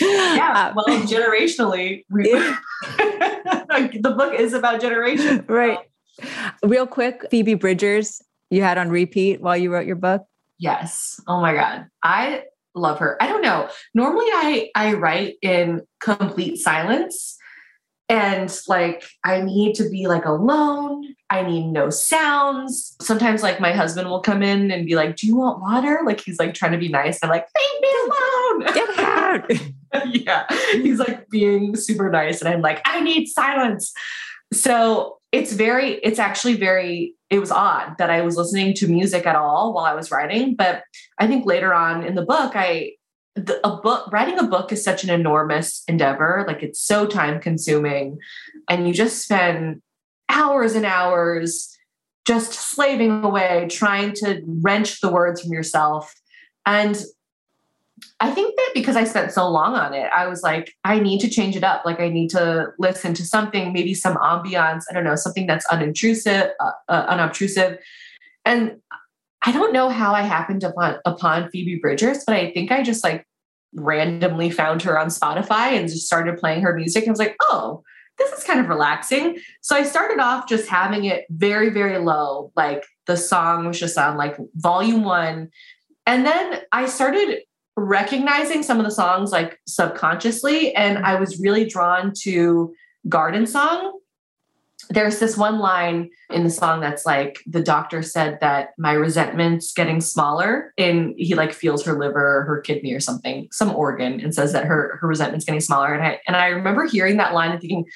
yeah, 0.00 0.52
uh, 0.54 0.72
well, 0.76 1.00
generationally, 1.02 2.04
we, 2.10 2.24
the 2.92 4.14
book 4.16 4.38
is 4.38 4.52
about 4.52 4.80
generation, 4.82 5.44
right? 5.48 5.78
Real 6.62 6.86
quick, 6.86 7.24
Phoebe 7.30 7.54
Bridgers, 7.54 8.20
you 8.50 8.62
had 8.62 8.76
on 8.76 8.90
repeat 8.90 9.40
while 9.40 9.56
you 9.56 9.72
wrote 9.72 9.86
your 9.86 9.96
book. 9.96 10.26
Yes. 10.58 11.20
Oh 11.26 11.40
my 11.40 11.54
god, 11.54 11.86
I 12.02 12.44
love 12.74 12.98
her. 12.98 13.16
I 13.20 13.26
don't 13.28 13.42
know. 13.42 13.68
Normally, 13.94 14.26
I 14.26 14.70
I 14.74 14.94
write 14.94 15.36
in 15.42 15.82
complete 16.00 16.58
silence, 16.58 17.36
and 18.08 18.54
like 18.68 19.04
I 19.24 19.40
need 19.40 19.74
to 19.76 19.88
be 19.88 20.06
like 20.06 20.24
alone. 20.24 21.14
I 21.30 21.42
need 21.42 21.68
no 21.68 21.88
sounds. 21.90 22.94
Sometimes, 23.00 23.42
like 23.42 23.60
my 23.60 23.72
husband 23.72 24.08
will 24.08 24.20
come 24.20 24.42
in 24.42 24.70
and 24.70 24.86
be 24.86 24.96
like, 24.96 25.16
"Do 25.16 25.26
you 25.26 25.36
want 25.36 25.60
water?" 25.60 26.00
Like 26.04 26.20
he's 26.20 26.38
like 26.38 26.54
trying 26.54 26.72
to 26.72 26.78
be 26.78 26.88
nice. 26.88 27.18
I'm 27.22 27.30
like, 27.30 27.46
"Leave 27.56 27.80
me 27.80 27.88
alone. 28.04 28.74
Get 28.74 28.98
out." 28.98 30.14
yeah, 30.14 30.46
he's 30.72 30.98
like 30.98 31.28
being 31.30 31.76
super 31.76 32.10
nice, 32.10 32.40
and 32.40 32.52
I'm 32.52 32.60
like, 32.60 32.82
"I 32.84 33.00
need 33.00 33.26
silence." 33.26 33.92
So 34.52 35.18
it's 35.32 35.52
very, 35.52 35.94
it's 36.02 36.18
actually 36.18 36.54
very, 36.54 37.14
it 37.30 37.38
was 37.38 37.50
odd 37.50 37.96
that 37.98 38.10
I 38.10 38.20
was 38.20 38.36
listening 38.36 38.74
to 38.74 38.88
music 38.88 39.26
at 39.26 39.36
all 39.36 39.72
while 39.72 39.84
I 39.84 39.94
was 39.94 40.10
writing. 40.10 40.54
But 40.54 40.82
I 41.18 41.26
think 41.26 41.46
later 41.46 41.72
on 41.72 42.04
in 42.04 42.14
the 42.14 42.24
book, 42.24 42.52
I, 42.54 42.92
the, 43.34 43.66
a 43.66 43.80
book, 43.80 44.12
writing 44.12 44.38
a 44.38 44.46
book 44.46 44.72
is 44.72 44.84
such 44.84 45.04
an 45.04 45.10
enormous 45.10 45.82
endeavor. 45.88 46.44
Like 46.46 46.62
it's 46.62 46.82
so 46.82 47.06
time 47.06 47.40
consuming. 47.40 48.18
And 48.68 48.86
you 48.86 48.92
just 48.92 49.22
spend 49.22 49.80
hours 50.28 50.74
and 50.74 50.84
hours 50.84 51.74
just 52.26 52.52
slaving 52.52 53.24
away, 53.24 53.68
trying 53.70 54.12
to 54.12 54.42
wrench 54.46 55.00
the 55.00 55.10
words 55.10 55.40
from 55.40 55.52
yourself. 55.52 56.12
And 56.66 57.02
I 58.22 58.30
think 58.30 58.54
that 58.54 58.70
because 58.72 58.94
I 58.94 59.02
spent 59.02 59.32
so 59.32 59.48
long 59.48 59.74
on 59.74 59.94
it, 59.94 60.08
I 60.14 60.28
was 60.28 60.44
like, 60.44 60.72
I 60.84 61.00
need 61.00 61.18
to 61.22 61.28
change 61.28 61.56
it 61.56 61.64
up. 61.64 61.84
Like, 61.84 61.98
I 61.98 62.08
need 62.08 62.30
to 62.30 62.68
listen 62.78 63.14
to 63.14 63.24
something, 63.24 63.72
maybe 63.72 63.94
some 63.94 64.16
ambiance. 64.16 64.84
I 64.88 64.94
don't 64.94 65.02
know, 65.02 65.16
something 65.16 65.48
that's 65.48 65.66
unintrusive, 65.66 66.50
uh, 66.60 66.70
uh, 66.88 67.04
unobtrusive. 67.08 67.78
And 68.44 68.76
I 69.44 69.50
don't 69.50 69.72
know 69.72 69.88
how 69.88 70.14
I 70.14 70.22
happened 70.22 70.62
upon 70.62 70.98
upon 71.04 71.50
Phoebe 71.50 71.80
Bridgers, 71.82 72.22
but 72.24 72.36
I 72.36 72.52
think 72.52 72.70
I 72.70 72.84
just 72.84 73.02
like 73.02 73.26
randomly 73.74 74.50
found 74.50 74.82
her 74.82 74.96
on 74.96 75.08
Spotify 75.08 75.72
and 75.72 75.88
just 75.88 76.06
started 76.06 76.38
playing 76.38 76.62
her 76.62 76.76
music. 76.76 77.08
I 77.08 77.10
was 77.10 77.18
like, 77.18 77.34
oh, 77.40 77.82
this 78.18 78.30
is 78.38 78.44
kind 78.44 78.60
of 78.60 78.68
relaxing. 78.68 79.38
So 79.62 79.74
I 79.74 79.82
started 79.82 80.20
off 80.20 80.48
just 80.48 80.68
having 80.68 81.06
it 81.06 81.24
very, 81.28 81.70
very 81.70 81.98
low. 81.98 82.52
Like 82.54 82.84
the 83.06 83.16
song 83.16 83.66
was 83.66 83.80
just 83.80 83.98
on 83.98 84.16
like 84.16 84.36
volume 84.54 85.02
one. 85.02 85.50
And 86.06 86.24
then 86.24 86.60
I 86.70 86.86
started 86.86 87.40
recognizing 87.76 88.62
some 88.62 88.78
of 88.78 88.84
the 88.84 88.90
songs 88.90 89.32
like 89.32 89.60
subconsciously. 89.66 90.74
And 90.74 90.98
I 90.98 91.18
was 91.18 91.40
really 91.40 91.64
drawn 91.64 92.12
to 92.22 92.74
Garden 93.08 93.46
Song. 93.46 93.98
There's 94.90 95.20
this 95.20 95.36
one 95.36 95.58
line 95.58 96.10
in 96.30 96.44
the 96.44 96.50
song 96.50 96.80
that's 96.80 97.06
like 97.06 97.38
the 97.46 97.62
doctor 97.62 98.02
said 98.02 98.38
that 98.40 98.70
my 98.78 98.92
resentment's 98.92 99.72
getting 99.72 100.00
smaller 100.00 100.74
and 100.76 101.14
he 101.16 101.34
like 101.34 101.52
feels 101.52 101.84
her 101.84 101.98
liver 101.98 102.38
or 102.38 102.42
her 102.44 102.60
kidney 102.60 102.92
or 102.92 103.00
something, 103.00 103.48
some 103.52 103.74
organ, 103.74 104.20
and 104.20 104.34
says 104.34 104.52
that 104.52 104.64
her 104.64 104.98
her 105.00 105.08
resentment's 105.08 105.46
getting 105.46 105.60
smaller. 105.60 105.94
And 105.94 106.04
I 106.04 106.20
and 106.26 106.36
I 106.36 106.48
remember 106.48 106.86
hearing 106.86 107.16
that 107.18 107.32
line 107.32 107.52
and 107.52 107.60
thinking, 107.60 107.86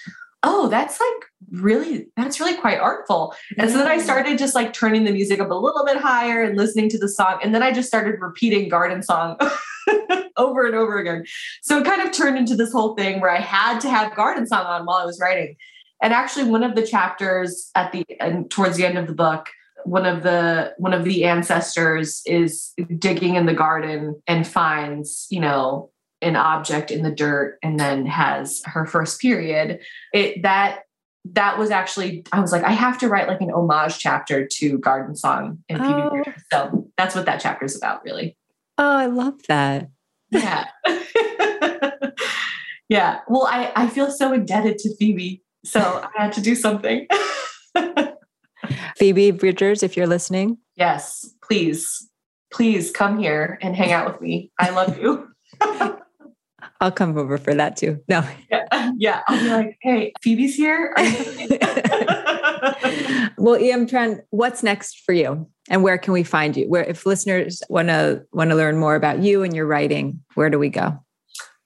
oh, 0.43 0.69
that's 0.69 0.99
like 1.01 1.26
really, 1.51 2.07
that's 2.17 2.41
really 2.41 2.57
quite 2.57 2.79
artful. 2.79 3.35
And 3.59 3.71
so 3.71 3.79
then 3.79 3.87
I 3.87 3.99
started 3.99 4.39
just 4.39 4.55
like 4.55 4.73
turning 4.73 5.05
the 5.05 5.13
music 5.13 5.41
up 5.41 5.51
a 5.51 5.55
little 5.55 5.85
bit 5.85 5.97
higher 5.97 6.43
and 6.43 6.57
listening 6.57 6.89
to 6.91 6.99
the 6.99 7.09
song. 7.09 7.39
And 7.43 7.55
then 7.55 7.63
I 7.63 7.73
just 7.73 7.89
started 7.89 8.21
repeating 8.21 8.69
Garden 8.69 9.03
Song 9.03 9.39
over 10.37 10.67
and 10.67 10.75
over 10.75 10.99
again. 10.99 11.25
So 11.63 11.79
it 11.79 11.85
kind 11.85 12.03
of 12.03 12.13
turned 12.13 12.39
into 12.39 12.57
this 12.57 12.73
whole 12.73 12.95
thing 12.95 13.21
where 13.21 13.31
I 13.31 13.41
had 13.41 13.81
to 13.81 13.91
have 13.91 14.15
Garden 14.15 14.47
Song 14.47 14.65
on 14.67 14.87
while 14.87 14.99
I 14.99 15.05
was 15.05 15.21
writing. 15.21 15.57
And 16.03 16.13
actually, 16.13 16.51
one 16.51 16.63
of 16.63 16.75
the 16.75 16.87
chapters 16.87 17.71
at 17.75 17.93
the 17.93 18.05
and 18.21 18.51
towards 18.51 18.77
the 18.77 18.85
end 18.85 18.99
of 18.99 19.07
the 19.07 19.15
book, 19.15 19.49
one 19.85 20.05
of 20.05 20.23
the 20.23 20.75
one 20.77 20.93
of 20.93 21.05
the 21.05 21.25
ancestors 21.25 22.23
is 22.27 22.75
digging 22.99 23.37
in 23.37 23.47
the 23.47 23.55
garden 23.55 24.21
and 24.27 24.47
finds, 24.47 25.27
you 25.31 25.41
know, 25.41 25.91
an 26.23 26.37
object 26.37 26.91
in 26.91 27.03
the 27.03 27.11
dirt 27.11 27.59
and 27.63 27.79
then 27.79 28.07
has 28.07 28.63
her 28.65 28.87
first 28.87 29.21
period 29.21 29.81
it 30.13 30.43
that 30.43 30.81
that 31.33 31.59
was 31.59 31.71
actually 31.71 32.25
i 32.33 32.41
was 32.41 32.53
like 32.53 32.65
i 32.65 32.73
have 32.73 32.99
to 32.99 33.09
write 33.09 33.29
like 33.29 33.41
an 33.41 33.51
homage 33.51 33.99
chapter 33.99 34.47
to 34.47 34.79
garden 34.79 35.15
song 35.17 35.59
and 35.69 35.81
oh. 35.81 36.23
so 36.53 36.89
that's 36.97 37.15
what 37.15 37.27
that 37.27 37.41
chapter 37.41 37.65
is 37.65 37.77
about 37.77 38.05
really. 38.05 38.37
Oh 38.79 38.97
i 38.97 39.07
love 39.07 39.43
that. 39.49 39.91
Yeah. 40.31 40.67
Yeah. 42.89 43.19
Well 43.27 43.49
i 43.51 43.73
i 43.75 43.89
feel 43.89 44.13
so 44.13 44.33
indebted 44.33 44.79
to 44.79 44.95
phoebe 44.97 45.43
so 45.65 45.81
i 46.17 46.23
had 46.23 46.33
to 46.35 46.41
do 46.41 46.55
something. 46.55 47.09
Phoebe 48.97 49.33
bridgers 49.33 49.83
if 49.83 49.97
you're 49.97 50.07
listening. 50.07 50.59
Yes 50.77 51.35
please 51.43 52.09
please 52.53 52.93
come 52.93 53.19
here 53.19 53.59
and 53.61 53.75
hang 53.75 53.91
out 53.91 54.07
with 54.07 54.21
me. 54.21 54.53
I 54.59 54.71
love 54.71 54.99
you 54.99 55.29
I'll 56.81 56.93
come 56.93 57.17
over 57.17 57.39
for 57.39 57.55
that 57.55 57.77
too. 57.77 58.01
No. 58.09 58.25
Yeah. 58.51 58.93
yeah. 58.99 59.23
I'll 59.29 59.41
be 59.41 59.49
like, 59.49 59.79
hey, 59.81 60.13
Phoebe's 60.23 60.55
here. 60.55 60.93
well, 63.39 63.55
EM 63.55 63.87
Tran, 63.87 64.21
what's 64.31 64.63
next 64.63 65.03
for 65.05 65.13
you? 65.13 65.49
And 65.69 65.83
where 65.83 65.99
can 65.99 66.13
we 66.13 66.23
find 66.23 66.57
you? 66.57 66.69
Where 66.69 66.85
if 66.85 67.07
listeners 67.07 67.63
want 67.69 67.89
to 67.89 68.25
want 68.33 68.51
to 68.51 68.57
learn 68.57 68.79
more 68.79 68.95
about 68.95 69.23
you 69.23 69.43
and 69.43 69.55
your 69.55 69.67
writing, 69.67 70.23
where 70.35 70.51
do 70.51 70.59
we 70.59 70.69
go? 70.69 70.99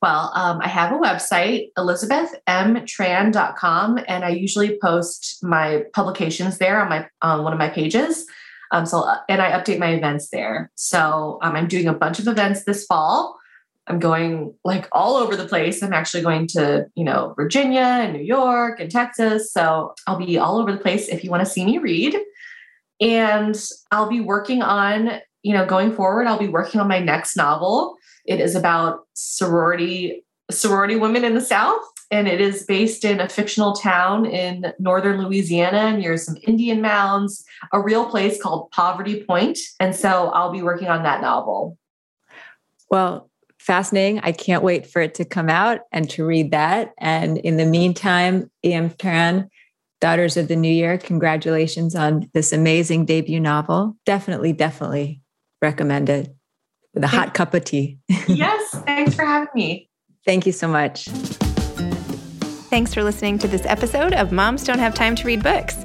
Well, 0.03 0.33
um, 0.35 0.61
I 0.63 0.69
have 0.69 0.93
a 0.93 0.99
website, 0.99 1.73
elizabethmtran.com, 1.77 4.01
and 4.09 4.25
I 4.25 4.31
usually 4.31 4.79
post 4.81 5.37
my 5.43 5.85
publications 5.93 6.57
there 6.57 6.81
on 6.81 6.89
my 6.89 7.07
on 7.21 7.45
one 7.45 7.53
of 7.53 7.59
my 7.59 7.69
pages. 7.69 8.25
Um, 8.73 8.87
so, 8.87 9.05
and 9.29 9.43
I 9.43 9.51
update 9.51 9.79
my 9.79 9.91
events 9.91 10.31
there. 10.31 10.71
So, 10.77 11.39
um, 11.43 11.57
I'm 11.57 11.67
doing 11.67 11.89
a 11.89 11.93
bunch 11.93 12.21
of 12.21 12.29
events 12.29 12.63
this 12.65 12.87
fall. 12.87 13.40
I'm 13.91 13.99
going 13.99 14.55
like 14.65 14.89
all 14.93 15.17
over 15.17 15.35
the 15.35 15.49
place. 15.49 15.83
I'm 15.83 15.93
actually 15.93 16.23
going 16.23 16.47
to, 16.49 16.87
you 16.95 17.05
know, 17.05 17.35
Virginia 17.37 17.81
and 17.81 18.13
New 18.13 18.23
York 18.23 18.79
and 18.79 18.89
Texas. 18.89 19.53
So 19.53 19.95
I'll 20.07 20.17
be 20.17 20.39
all 20.39 20.59
over 20.59 20.71
the 20.71 20.79
place 20.79 21.09
if 21.09 21.25
you 21.25 21.31
want 21.31 21.45
to 21.45 21.51
see 21.51 21.65
me 21.65 21.79
read. 21.79 22.17
And 23.01 23.61
I'll 23.91 24.09
be 24.09 24.21
working 24.21 24.63
on, 24.63 25.21
you 25.43 25.55
know, 25.55 25.67
going 25.67 25.93
forward, 25.93 26.29
I'll 26.29 26.39
be 26.39 26.49
working 26.49 26.81
on 26.81 26.87
my 26.87 27.01
next 27.01 27.37
novel. 27.37 27.97
It 28.25 28.41
is 28.41 28.55
about 28.55 29.01
sorority 29.15 30.25
sorority 30.53 30.97
women 30.97 31.25
in 31.25 31.35
the 31.35 31.41
South. 31.41 31.83
And 32.13 32.27
it 32.27 32.41
is 32.41 32.65
based 32.65 33.05
in 33.05 33.21
a 33.21 33.29
fictional 33.29 33.75
town 33.75 34.27
in 34.27 34.73
northern 34.81 35.23
Louisiana 35.23 35.97
near 35.97 36.17
some 36.17 36.37
Indian 36.43 36.81
mounds, 36.81 37.45
a 37.73 37.81
real 37.81 38.05
place 38.07 38.41
called 38.41 38.71
Poverty 38.73 39.23
Point. 39.25 39.59
And 39.79 39.95
so 39.95 40.29
I'll 40.31 40.53
be 40.53 40.63
working 40.63 40.89
on 40.89 41.05
that 41.05 41.23
novel. 41.23 41.79
Well, 42.91 43.30
fascinating. 43.61 44.21
I 44.21 44.33
can't 44.33 44.63
wait 44.63 44.87
for 44.87 45.03
it 45.03 45.15
to 45.17 45.25
come 45.25 45.51
out 45.51 45.81
and 45.93 46.09
to 46.11 46.25
read 46.25 46.53
that. 46.53 46.93
And 46.99 47.37
in 47.39 47.59
the 47.59 47.67
meantime, 47.67 48.51
E.M. 48.65 48.91
Tran, 48.91 49.49
Daughters 50.01 50.39
of 50.39 50.49
the 50.49 50.57
New 50.57 50.73
Year, 50.73 50.97
congratulations 50.97 51.95
on 51.95 52.31
this 52.33 52.53
amazing 52.55 53.05
debut 53.05 53.39
novel. 53.39 53.97
Definitely, 54.07 54.55
definitely 54.55 55.21
recommend 55.61 56.09
it 56.09 56.35
with 56.95 57.05
a 57.05 57.07
hot 57.07 57.35
cup 57.35 57.53
of 57.53 57.65
tea. 57.65 57.99
yes, 58.27 58.71
thanks 58.87 59.15
for 59.15 59.27
having 59.27 59.49
me. 59.55 59.91
Thank 60.25 60.47
you 60.47 60.53
so 60.53 60.67
much. 60.67 61.05
Thanks 62.71 62.95
for 62.95 63.05
listening 63.05 63.39
to 63.39 63.49
this 63.49 63.67
episode 63.67 64.15
of 64.15 64.33
Moms 64.33 64.65
Don't 64.65 64.79
Have 64.79 64.95
Time 64.95 65.15
to 65.17 65.27
Read 65.27 65.43
Books. 65.43 65.85